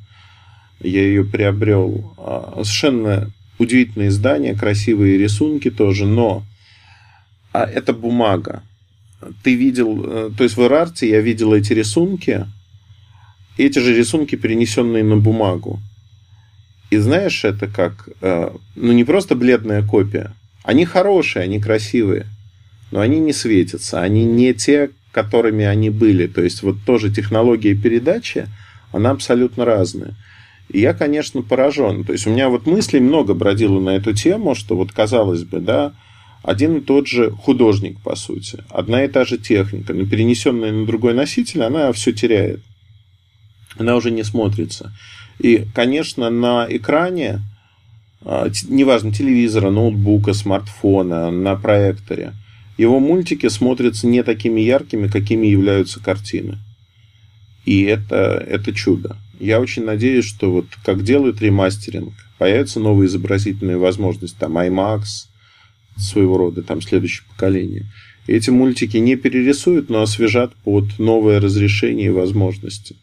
[0.82, 2.14] Я ее приобрел.
[2.18, 6.44] А, совершенно удивительное издание, красивые рисунки тоже, но
[7.52, 8.62] а это бумага
[9.44, 12.46] ты видел, э, то есть в Эрарте я видел эти рисунки,
[13.64, 15.80] эти же рисунки, перенесенные на бумагу.
[16.90, 20.34] И знаешь, это как, э, ну не просто бледная копия.
[20.64, 22.26] Они хорошие, они красивые,
[22.92, 26.28] но они не светятся, они не те, которыми они были.
[26.28, 28.48] То есть вот тоже технология передачи,
[28.92, 30.16] она абсолютно разная.
[30.70, 32.04] И я, конечно, поражен.
[32.04, 35.60] То есть у меня вот мыслей много бродило на эту тему, что вот казалось бы,
[35.60, 35.94] да,
[36.44, 38.64] один и тот же художник, по сути.
[38.70, 42.62] Одна и та же техника, но перенесенная на другой носитель, она все теряет.
[43.78, 44.94] Она уже не смотрится.
[45.40, 47.42] И, конечно, на экране,
[48.22, 52.34] а, неважно, телевизора, ноутбука, смартфона, на проекторе,
[52.78, 56.58] его мультики смотрятся не такими яркими, какими являются картины.
[57.66, 59.18] И это, это чудо.
[59.40, 65.04] Я очень надеюсь, что вот как делают ремастеринг, появятся новые изобразительные возможности, там IMAX,
[65.98, 67.86] своего рода, там, следующее поколение.
[68.28, 72.96] Эти мультики не перерисуют, но освежат под новое разрешение и возможности.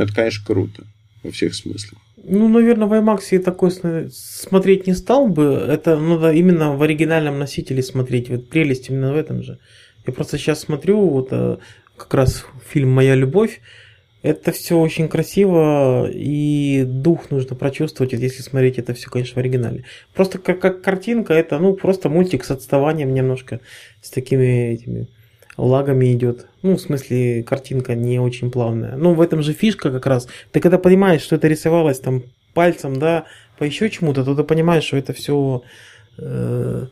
[0.00, 0.84] Это, конечно, круто
[1.22, 2.00] во всех смыслах.
[2.22, 3.70] Ну, наверное, в IMAX я такой
[4.10, 5.44] смотреть не стал бы.
[5.68, 8.30] Это надо именно в оригинальном носителе смотреть.
[8.30, 9.58] Вот прелесть именно в этом же.
[10.06, 11.58] Я просто сейчас смотрю, вот э,
[11.96, 13.60] как раз фильм «Моя любовь»,
[14.22, 19.84] это все очень красиво, и дух нужно прочувствовать, если смотреть это все, конечно, в оригинале.
[20.14, 23.60] Просто как, как картинка, это ну просто мультик с отставанием немножко,
[24.02, 25.08] с такими этими
[25.64, 26.46] лагами идет.
[26.62, 28.96] Ну, в смысле, картинка не очень плавная.
[28.96, 30.28] Ну, в этом же фишка как раз.
[30.52, 32.22] Ты когда понимаешь, что это рисовалось там
[32.54, 33.24] пальцем, да,
[33.58, 35.62] по еще чему-то, то ты понимаешь, что это все
[36.18, 36.86] э,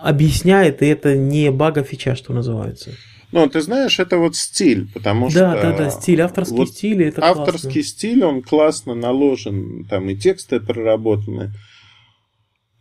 [0.00, 2.90] объясняет, и это не бага фича, что называется.
[3.32, 5.40] Ну, ты знаешь, это вот стиль, потому что...
[5.40, 7.82] Да, да, да, стиль, авторский вот стиль, это Авторский классно.
[7.82, 11.52] стиль, он классно наложен, там и тексты проработаны.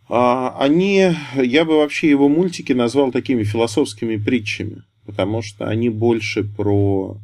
[0.09, 6.43] А, они, я бы вообще его мультики назвал такими философскими притчами, потому что они больше
[6.43, 7.18] про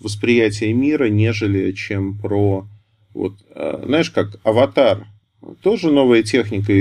[0.00, 2.66] восприятие мира, нежели чем про
[3.14, 5.06] вот, а, знаешь, как аватар.
[5.62, 6.72] Тоже новая техника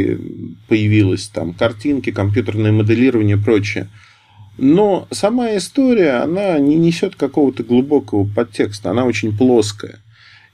[0.67, 3.89] появилась, там картинки, компьютерное моделирование и прочее.
[4.57, 9.99] Но сама история, она не несет какого-то глубокого подтекста, она очень плоская.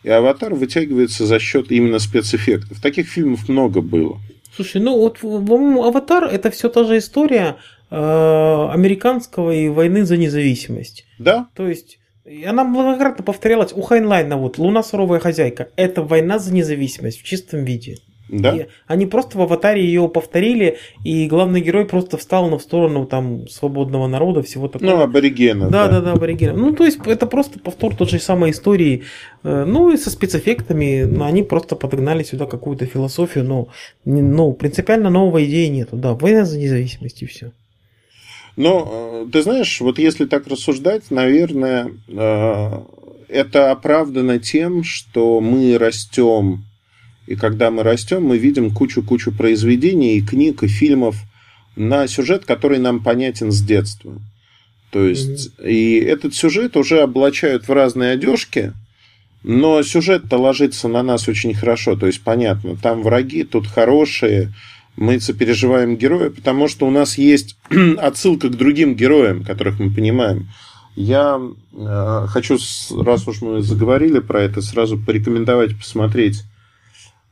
[0.03, 2.79] И аватар вытягивается за счет именно спецэффектов.
[2.79, 4.19] Таких фильмов много было.
[4.55, 10.17] Слушай, ну вот, по-моему, аватар это все та же история э, американского и войны за
[10.17, 11.05] независимость.
[11.19, 11.47] Да.
[11.55, 11.99] То есть
[12.45, 15.69] она многократно повторялась у Хайнлайна, вот «Луна суровая хозяйка».
[15.75, 17.97] Это война за независимость в чистом виде.
[18.29, 18.55] Да.
[18.55, 23.47] И они просто в аватаре ее повторили, и главный герой просто встал на сторону там
[23.47, 24.89] свободного народа, всего такого.
[24.89, 25.69] Ну, аборигена.
[25.69, 26.53] Да, да, да, да аборигена.
[26.53, 29.03] Ну, то есть это просто повтор той же самой истории.
[29.43, 33.67] Э, ну и со спецэффектами они просто подогнали сюда какую-то философию, но
[34.05, 35.95] ну, принципиально новой идеи нету.
[35.95, 37.51] Да, война за независимость и все.
[38.55, 42.79] Но, э, ты знаешь, вот если так рассуждать, наверное, э,
[43.27, 46.63] это оправдано тем, что мы растем,
[47.27, 51.17] и когда мы растем, мы видим кучу-кучу произведений, и книг, и фильмов
[51.75, 54.13] на сюжет, который нам понятен с детства.
[54.91, 55.69] То есть, mm-hmm.
[55.69, 58.71] и этот сюжет уже облачают в разные одежки,
[59.43, 61.95] но сюжет-то ложится на нас очень хорошо.
[61.95, 64.53] То есть, понятно, там враги, тут хорошие,
[64.97, 67.57] мы сопереживаем героя, потому что у нас есть
[67.97, 70.47] отсылка к другим героям, которых мы понимаем.
[70.95, 71.41] Я
[71.73, 72.57] э, хочу,
[73.03, 76.43] раз уж мы заговорили про это, сразу порекомендовать посмотреть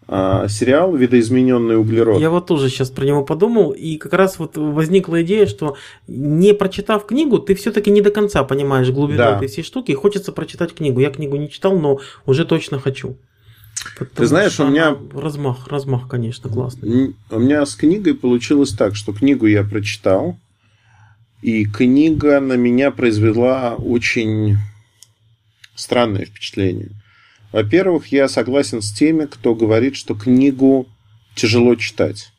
[0.10, 2.20] э, сериал «Видоизмененный углерод».
[2.20, 6.54] Я вот тоже сейчас про него подумал, и как раз вот возникла идея, что не
[6.54, 9.38] прочитав книгу, ты все-таки не до конца понимаешь глубину да.
[9.38, 11.00] этой всей штуки, и хочется прочитать книгу.
[11.00, 13.16] Я книгу не читал, но уже точно хочу.
[13.98, 14.96] Потому Ты знаешь, у меня...
[15.14, 17.16] Размах, размах, конечно, классный.
[17.30, 20.38] У меня с книгой получилось так, что книгу я прочитал,
[21.42, 24.58] и книга на меня произвела очень
[25.76, 26.90] странное впечатление.
[27.52, 30.88] Во-первых, я согласен с теми, кто говорит, что книгу
[31.36, 32.32] тяжело читать.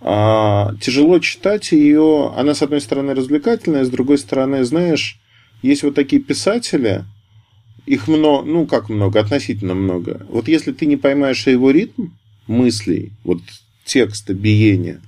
[0.00, 5.20] А, тяжело читать ее, она, с одной стороны, развлекательная, с другой стороны, знаешь,
[5.62, 7.04] есть вот такие писатели,
[7.86, 10.26] их много, ну как много, относительно много.
[10.28, 12.08] Вот если ты не поймаешь его ритм
[12.46, 13.40] мыслей, вот
[13.84, 15.00] текста, биения,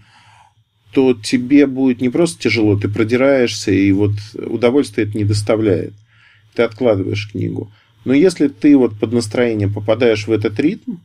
[0.93, 5.95] то тебе будет не просто тяжело, ты продираешься, и вот удовольствие это не доставляет.
[6.55, 7.71] Ты откладываешь книгу.
[8.05, 10.97] Но если ты вот под настроение попадаешь в этот ритм,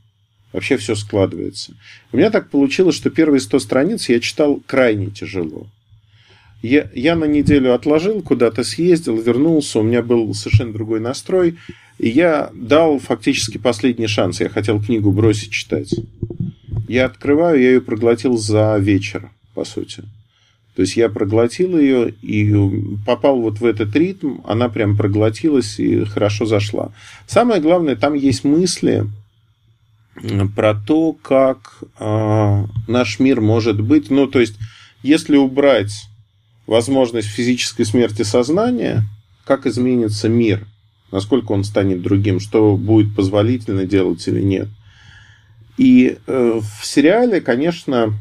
[0.51, 1.73] вообще все складывается.
[2.11, 5.67] У меня так получилось, что первые 100 страниц я читал крайне тяжело.
[6.61, 11.57] Я, я на неделю отложил, куда-то съездил, вернулся, у меня был совершенно другой настрой,
[11.99, 14.39] и я дал фактически последний шанс.
[14.41, 15.93] Я хотел книгу бросить читать.
[16.87, 20.03] Я открываю, я ее проглотил за вечер, по сути.
[20.75, 22.55] То есть я проглотил ее и
[23.05, 26.91] попал вот в этот ритм, она прям проглотилась и хорошо зашла.
[27.25, 29.07] Самое главное, там есть мысли
[30.55, 34.11] про то, как э, наш мир может быть.
[34.11, 34.55] Ну, то есть,
[35.01, 36.07] если убрать
[36.67, 39.03] возможность физической смерти сознания,
[39.45, 40.67] как изменится мир,
[41.11, 44.67] насколько он станет другим, что будет позволительно делать или нет.
[45.77, 48.13] И э, в сериале, конечно,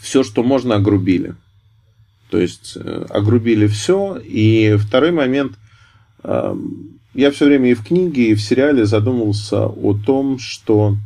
[0.00, 1.34] все, что можно, огрубили.
[2.30, 4.16] То есть э, огрубили все.
[4.22, 5.54] И второй момент,
[6.22, 6.54] э,
[7.14, 10.96] я все время и в книге, и в сериале задумывался о том, что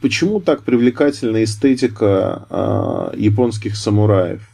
[0.00, 4.51] почему так привлекательна эстетика э, японских самураев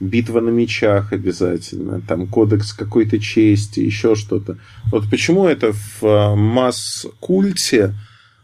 [0.00, 4.58] битва на мечах обязательно, там кодекс какой-то чести, еще что-то.
[4.90, 7.94] Вот почему это в э, масс-культе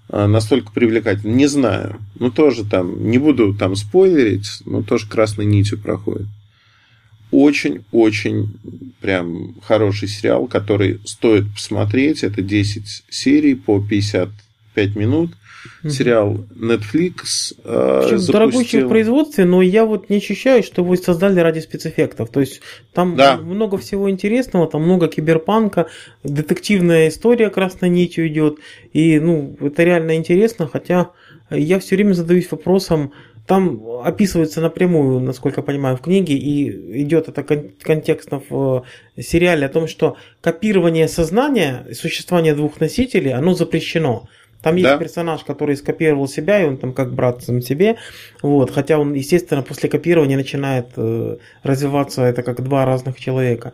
[0.08, 2.00] э, настолько привлекательно, не знаю.
[2.18, 6.26] Ну, тоже там, не буду там спойлерить, но тоже красной нитью проходит.
[7.30, 8.54] Очень-очень
[9.00, 12.24] прям хороший сериал, который стоит посмотреть.
[12.24, 15.32] Это 10 серий по 55 минут
[15.88, 18.32] сериал Netflix э, запустил...
[18.32, 22.30] Дорогущий в производстве, но я вот не ощущаю, что его создали ради спецэффектов.
[22.30, 22.60] То есть
[22.92, 23.36] там да.
[23.36, 25.86] много всего интересного, там много киберпанка,
[26.24, 28.58] детективная история красной нитью идет.
[28.92, 31.10] И ну, это реально интересно, хотя
[31.50, 33.12] я все время задаюсь вопросом,
[33.46, 38.84] там описывается напрямую, насколько я понимаю, в книге, и идет это контекстно в
[39.18, 44.28] сериале о том, что копирование сознания, существование двух носителей, оно запрещено.
[44.62, 44.96] Там есть да.
[44.96, 47.96] персонаж, который скопировал себя, и он там как брат сам себе.
[48.42, 53.72] Вот, хотя он, естественно, после копирования начинает э, развиваться это как два разных человека.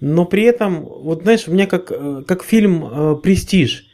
[0.00, 3.86] Но при этом, вот знаешь, у меня как, э, как фильм э, Престиж.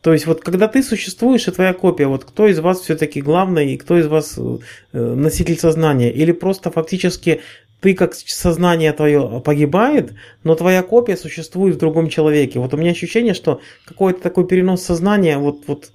[0.00, 3.74] То есть вот когда ты существуешь и твоя копия, вот кто из вас все-таки главный
[3.74, 4.58] и кто из вас э,
[4.92, 6.10] носитель сознания?
[6.10, 7.42] Или просто фактически
[7.80, 10.12] ты как сознание твое погибает,
[10.44, 12.58] но твоя копия существует в другом человеке.
[12.58, 15.90] Вот у меня ощущение, что какой-то такой перенос сознания, вот, вот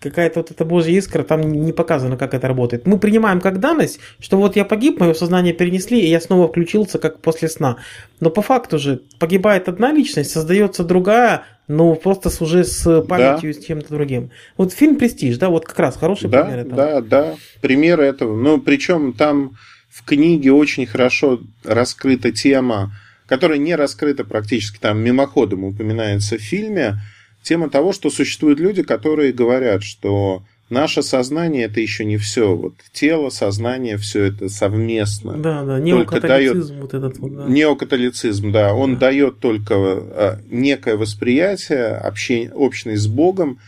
[0.00, 2.86] какая-то вот эта божья искра, там не показано, как это работает.
[2.86, 6.98] Мы принимаем как данность, что вот я погиб, мое сознание перенесли, и я снова включился,
[6.98, 7.78] как после сна.
[8.20, 13.60] Но по факту же погибает одна личность, создается другая, но просто уже с памятью да.
[13.60, 14.30] с чем-то другим.
[14.56, 16.76] Вот фильм «Престиж», да, вот как раз хороший да, пример этого.
[16.76, 18.36] Да, да, пример этого.
[18.36, 19.52] Ну, причем там
[19.96, 22.92] в книге очень хорошо раскрыта тема,
[23.26, 27.00] которая не раскрыта практически там мимоходом упоминается в фильме,
[27.42, 32.54] тема того, что существуют люди, которые говорят, что наше сознание это еще не все.
[32.54, 35.32] Вот тело, сознание, все это совместно.
[35.38, 37.44] Да, да, неокатолицизм дает, вот этот вот, да.
[37.46, 38.74] Неокатолицизм, да.
[38.74, 39.00] Он да.
[39.00, 43.60] дает только а, некое восприятие, общение, общность с Богом.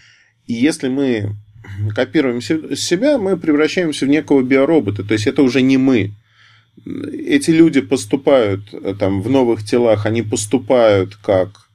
[0.46, 1.36] И если мы
[1.94, 5.04] копируем себя, мы превращаемся в некого биоробота.
[5.04, 6.12] То есть это уже не мы.
[6.86, 11.68] Эти люди поступают э, там в новых телах, они поступают как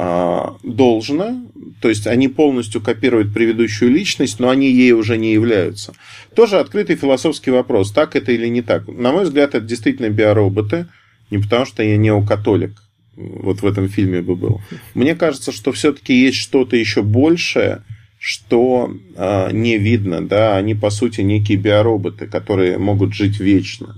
[0.00, 1.42] а, должно,
[1.80, 5.92] то есть они полностью копируют предыдущую личность, но они ей уже не являются.
[6.36, 8.86] Тоже открытый философский вопрос, так это или не так.
[8.86, 10.86] На мой взгляд, это действительно биороботы,
[11.32, 12.80] не потому что я неокатолик,
[13.16, 14.60] вот в этом фильме бы был.
[14.94, 17.82] Мне кажется, что все-таки есть что-то еще большее,
[18.18, 23.94] что э, не видно, да, они по сути некие биороботы, которые могут жить вечно,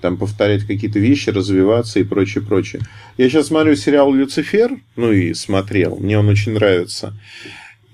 [0.00, 2.82] там повторять какие-то вещи, развиваться и прочее, прочее.
[3.16, 7.18] Я сейчас смотрю сериал Люцифер, ну и смотрел, мне он очень нравится.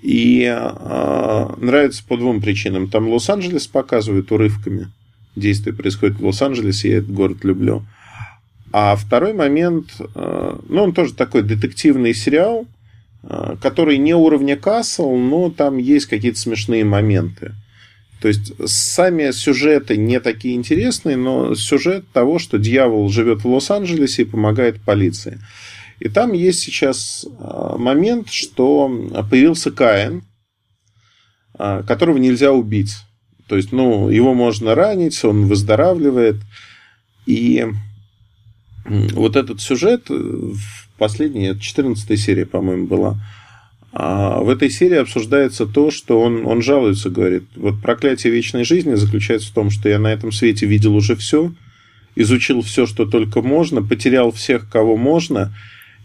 [0.01, 2.89] И э, нравится по двум причинам.
[2.89, 4.91] Там Лос-Анджелес показывают урывками.
[5.35, 7.85] Действие происходит в Лос-Анджелесе, я этот город люблю.
[8.73, 12.65] А второй момент, э, ну, он тоже такой детективный сериал,
[13.23, 17.53] который не уровня Касл, но там есть какие-то смешные моменты.
[18.21, 24.21] То есть сами сюжеты не такие интересные, но сюжет того, что дьявол живет в Лос-Анджелесе
[24.21, 25.39] и помогает полиции.
[25.99, 28.89] И там есть сейчас э, момент, что
[29.29, 30.23] появился Каин,
[31.57, 32.95] э, которого нельзя убить.
[33.47, 36.37] То есть, ну, его можно ранить, он выздоравливает.
[37.25, 37.65] И
[38.85, 43.17] вот этот сюжет в последняя, 14 серия, по-моему, была.
[43.91, 48.93] А в этой серии обсуждается то, что он, он жалуется, говорит, вот проклятие вечной жизни
[48.93, 51.51] заключается в том, что я на этом свете видел уже все,
[52.15, 55.51] изучил все, что только можно, потерял всех, кого можно,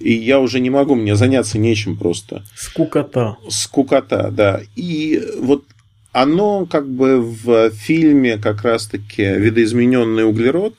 [0.01, 2.43] и я уже не могу, мне заняться нечем просто.
[2.55, 3.37] Скукота.
[3.51, 4.63] Скукота, да.
[4.77, 5.65] И вот
[6.13, 10.79] оно как бы в фильме как раз-таки «Видоизмененный углерод»,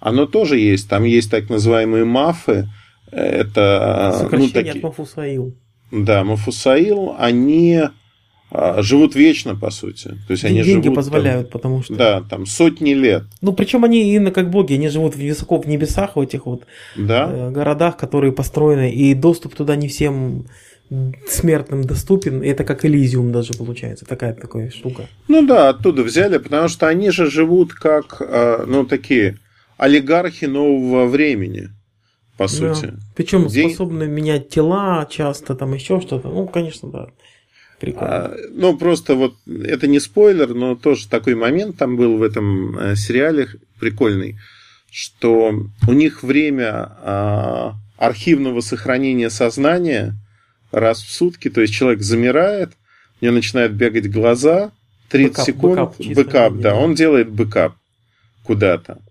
[0.00, 0.88] оно тоже есть.
[0.88, 2.68] Там есть так называемые мафы,
[3.10, 4.10] это...
[4.12, 5.54] Ну, Сокращение ну, такие, от Мафусаил.
[5.90, 7.82] Да, Мафусаил, они
[8.50, 10.08] а, живут вечно, по сути.
[10.26, 11.94] То есть они деньги живут, позволяют, там, потому что...
[11.94, 13.24] Да, там сотни лет.
[13.40, 16.64] Ну, причем они именно как боги, они живут высоко в небесах, в этих вот
[16.96, 17.30] да?
[17.30, 20.46] Э, городах, которые построены, и доступ туда не всем
[21.28, 25.06] смертным доступен, и это как Элизиум даже получается, такая такая штука.
[25.28, 29.38] Ну да, оттуда взяли, потому что они же живут как, а, ну, такие
[29.76, 31.68] олигархи нового времени
[32.40, 32.86] по сути.
[32.86, 32.98] Да.
[33.14, 33.68] Причем День...
[33.68, 36.28] способны менять тела часто, там еще что-то.
[36.28, 37.08] Ну, конечно, да.
[37.78, 38.14] Прикольно.
[38.14, 42.78] А, ну, просто вот это не спойлер, но тоже такой момент там был в этом
[42.78, 44.38] э, сериале прикольный,
[44.90, 45.52] что
[45.86, 50.14] у них время а, архивного сохранения сознания
[50.72, 52.70] раз в сутки, то есть человек замирает,
[53.20, 54.72] у него начинают бегать глаза,
[55.10, 57.74] 30 бэкап, секунд, бэкап, бэкап да, он делает бэкап
[58.44, 59.02] куда-то.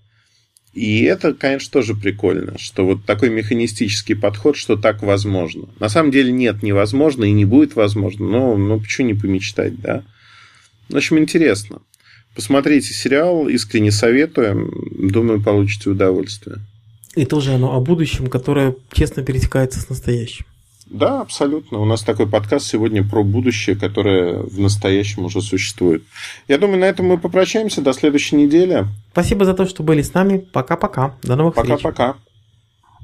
[0.74, 5.68] И это, конечно, тоже прикольно, что вот такой механистический подход, что так возможно.
[5.80, 10.04] На самом деле нет, невозможно и не будет возможно, но ну, почему не помечтать, да?
[10.90, 11.82] В общем, интересно.
[12.36, 14.72] Посмотрите сериал, искренне советуем.
[15.12, 16.58] Думаю, получите удовольствие.
[17.16, 20.46] И тоже оно о будущем, которое честно пересекается с настоящим.
[20.90, 21.80] Да, абсолютно.
[21.80, 26.04] У нас такой подкаст сегодня про будущее, которое в настоящем уже существует.
[26.48, 27.82] Я думаю, на этом мы попрощаемся.
[27.82, 28.88] До следующей недели.
[29.12, 30.40] Спасибо за то, что были с нами.
[30.40, 31.16] Пока-пока.
[31.22, 31.78] До новых Пока-пока.
[31.78, 31.94] встреч.
[31.96, 32.29] Пока-пока.